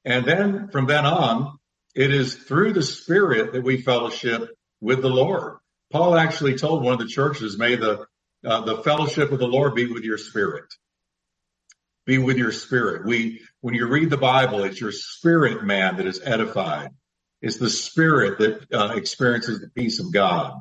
[0.05, 1.59] And then from then on,
[1.95, 4.49] it is through the spirit that we fellowship
[4.81, 5.57] with the Lord.
[5.91, 8.07] Paul actually told one of the churches, may the,
[8.45, 10.72] uh, the fellowship of the Lord be with your spirit.
[12.07, 13.07] Be with your spirit.
[13.07, 16.90] We, when you read the Bible, it's your spirit man that is edified.
[17.40, 20.61] It's the spirit that uh, experiences the peace of God.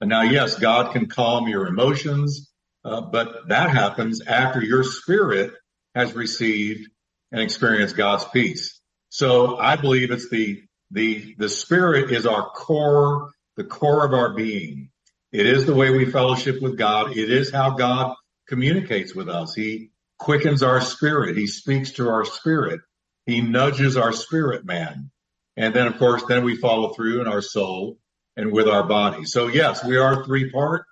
[0.00, 2.50] And now, yes, God can calm your emotions,
[2.84, 5.52] uh, but that happens after your spirit
[5.94, 6.88] has received
[7.32, 8.80] and experienced God's peace.
[9.10, 14.32] So I believe it's the, the, the spirit is our core the core of our
[14.32, 14.88] being.
[15.32, 17.16] It is the way we fellowship with God.
[17.16, 18.14] It is how God
[18.48, 19.54] communicates with us.
[19.54, 21.36] He quickens our spirit.
[21.36, 22.80] He speaks to our spirit.
[23.26, 25.10] He nudges our spirit man.
[25.56, 27.98] And then of course, then we follow through in our soul
[28.36, 29.24] and with our body.
[29.24, 30.86] So yes, we are three part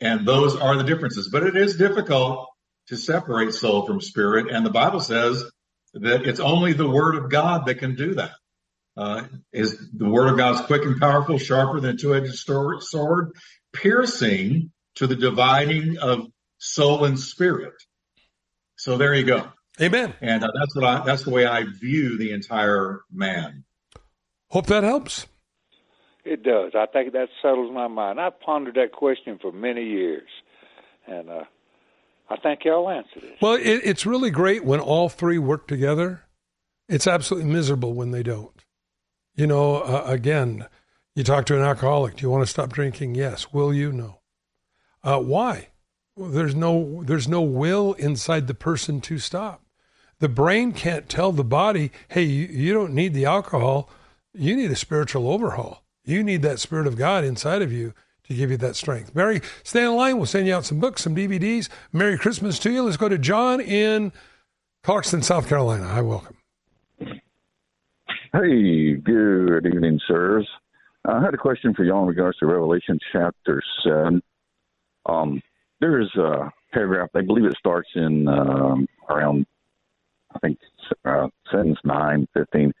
[0.00, 2.48] and those are the differences, but it is difficult
[2.86, 4.50] to separate soul from spirit.
[4.50, 5.44] And the Bible says
[5.92, 8.32] that it's only the word of God that can do that
[8.98, 13.30] uh, is the word of God is quick and powerful, sharper than a two-edged sword,
[13.80, 16.26] piercing to the dividing of
[16.58, 17.74] soul and spirit.
[18.76, 19.48] So there you go.
[19.80, 20.14] Amen.
[20.20, 23.64] And uh, that's what I, that's the way I view the entire man.
[24.50, 25.26] Hope that helps.
[26.24, 26.72] It does.
[26.74, 28.20] I think that settles my mind.
[28.20, 30.28] I've pondered that question for many years,
[31.06, 31.44] and uh,
[32.28, 33.36] I think y'all answered it.
[33.40, 36.24] Well, it, it's really great when all three work together.
[36.88, 38.64] It's absolutely miserable when they don't.
[39.34, 40.66] You know, uh, again,
[41.18, 42.16] you talk to an alcoholic.
[42.16, 43.16] Do you want to stop drinking?
[43.16, 43.52] Yes.
[43.52, 43.90] Will you?
[43.90, 44.20] No.
[45.02, 45.68] Uh, why?
[46.14, 49.62] Well, there's no there's no will inside the person to stop.
[50.20, 53.90] The brain can't tell the body, "Hey, you, you don't need the alcohol.
[54.32, 55.82] You need a spiritual overhaul.
[56.04, 57.94] You need that spirit of God inside of you
[58.28, 60.18] to give you that strength." Mary, stay in line.
[60.18, 61.68] We'll send you out some books, some DVDs.
[61.92, 62.84] Merry Christmas to you.
[62.84, 64.12] Let's go to John in
[64.84, 65.86] Clarkston, South Carolina.
[65.88, 66.36] Hi, welcome.
[68.32, 70.48] Hey, good evening, sirs.
[71.06, 74.20] I had a question for y'all in regards to Revelation chapter 7.
[75.06, 75.40] Um,
[75.80, 79.46] there is a paragraph, I believe it starts in um, around,
[80.34, 80.58] I think,
[81.04, 82.72] uh, sentence 9, 15,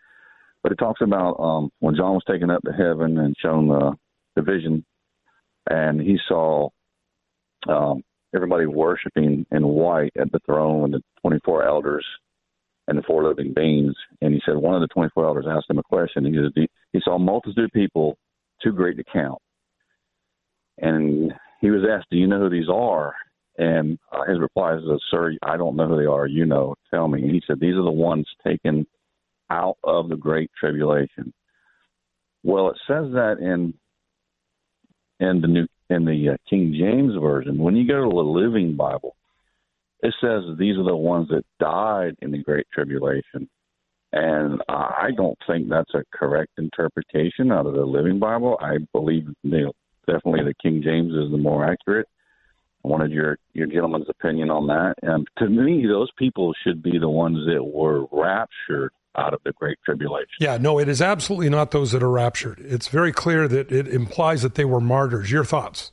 [0.62, 3.92] but it talks about um, when John was taken up to heaven and shown the,
[4.36, 4.84] the vision,
[5.70, 6.68] and he saw
[7.68, 8.02] um,
[8.34, 12.04] everybody worshiping in white at the throne and the 24 elders
[12.88, 13.94] and the four living beings.
[14.20, 16.24] And he said one of the 24 elders asked him a question.
[16.24, 18.16] He said, he saw a multitude of people
[18.62, 19.40] too great to count.
[20.78, 23.14] And he was asked, do you know who these are?
[23.58, 26.26] And uh, his reply is, sir, I don't know who they are.
[26.26, 27.22] You know, tell me.
[27.22, 28.86] And he said, these are the ones taken
[29.50, 31.32] out of the great tribulation.
[32.42, 33.74] Well, it says that in
[35.20, 37.58] in the new in the uh, King James version.
[37.58, 39.16] When you go to the Living Bible,
[40.00, 43.48] it says these are the ones that died in the Great Tribulation.
[44.12, 48.58] And I don't think that's a correct interpretation out of the Living Bible.
[48.60, 49.72] I believe you know,
[50.06, 52.06] definitely the King James is the more accurate.
[52.84, 54.94] I wanted your your gentleman's opinion on that.
[55.02, 59.52] And to me, those people should be the ones that were raptured out of the
[59.52, 60.28] Great Tribulation.
[60.40, 62.60] Yeah, no, it is absolutely not those that are raptured.
[62.60, 65.30] It's very clear that it implies that they were martyrs.
[65.30, 65.92] Your thoughts?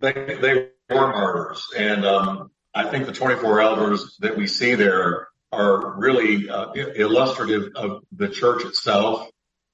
[0.00, 5.28] They they were martyrs, and um, I think the 24 elders that we see there
[5.52, 9.28] are really uh, illustrative of the church itself,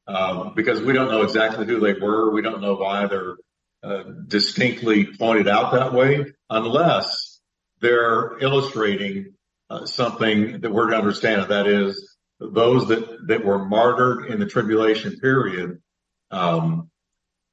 [0.06, 2.30] um, because we don't know exactly who they were.
[2.30, 3.36] We don't know why they're
[3.82, 7.40] uh, distinctly pointed out that way, unless
[7.80, 9.34] they're illustrating
[9.68, 11.42] uh, something that we're to understand.
[11.42, 15.82] And that is those that that were martyred in the tribulation period.
[16.30, 16.90] Um,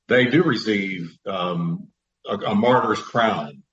[0.07, 1.87] they do receive um,
[2.25, 3.63] a, a martyr's crown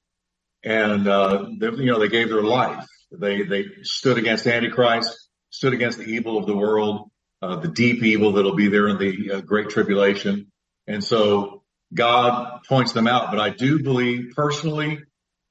[0.65, 2.87] and uh, they, you know they gave their life.
[3.11, 7.11] They they stood against Antichrist, stood against the evil of the world,
[7.43, 10.51] uh, the deep evil that'll be there in the uh, Great Tribulation,
[10.87, 13.31] and so God points them out.
[13.31, 15.01] But I do believe personally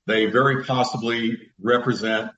[0.06, 2.32] they very possibly represent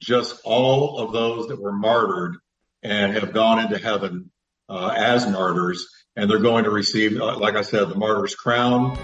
[0.00, 2.36] just all of those that were martyred
[2.82, 4.30] and have gone into heaven
[4.68, 5.86] uh, as martyrs,
[6.16, 8.96] and they're going to receive, uh, like I said, the martyr's crown,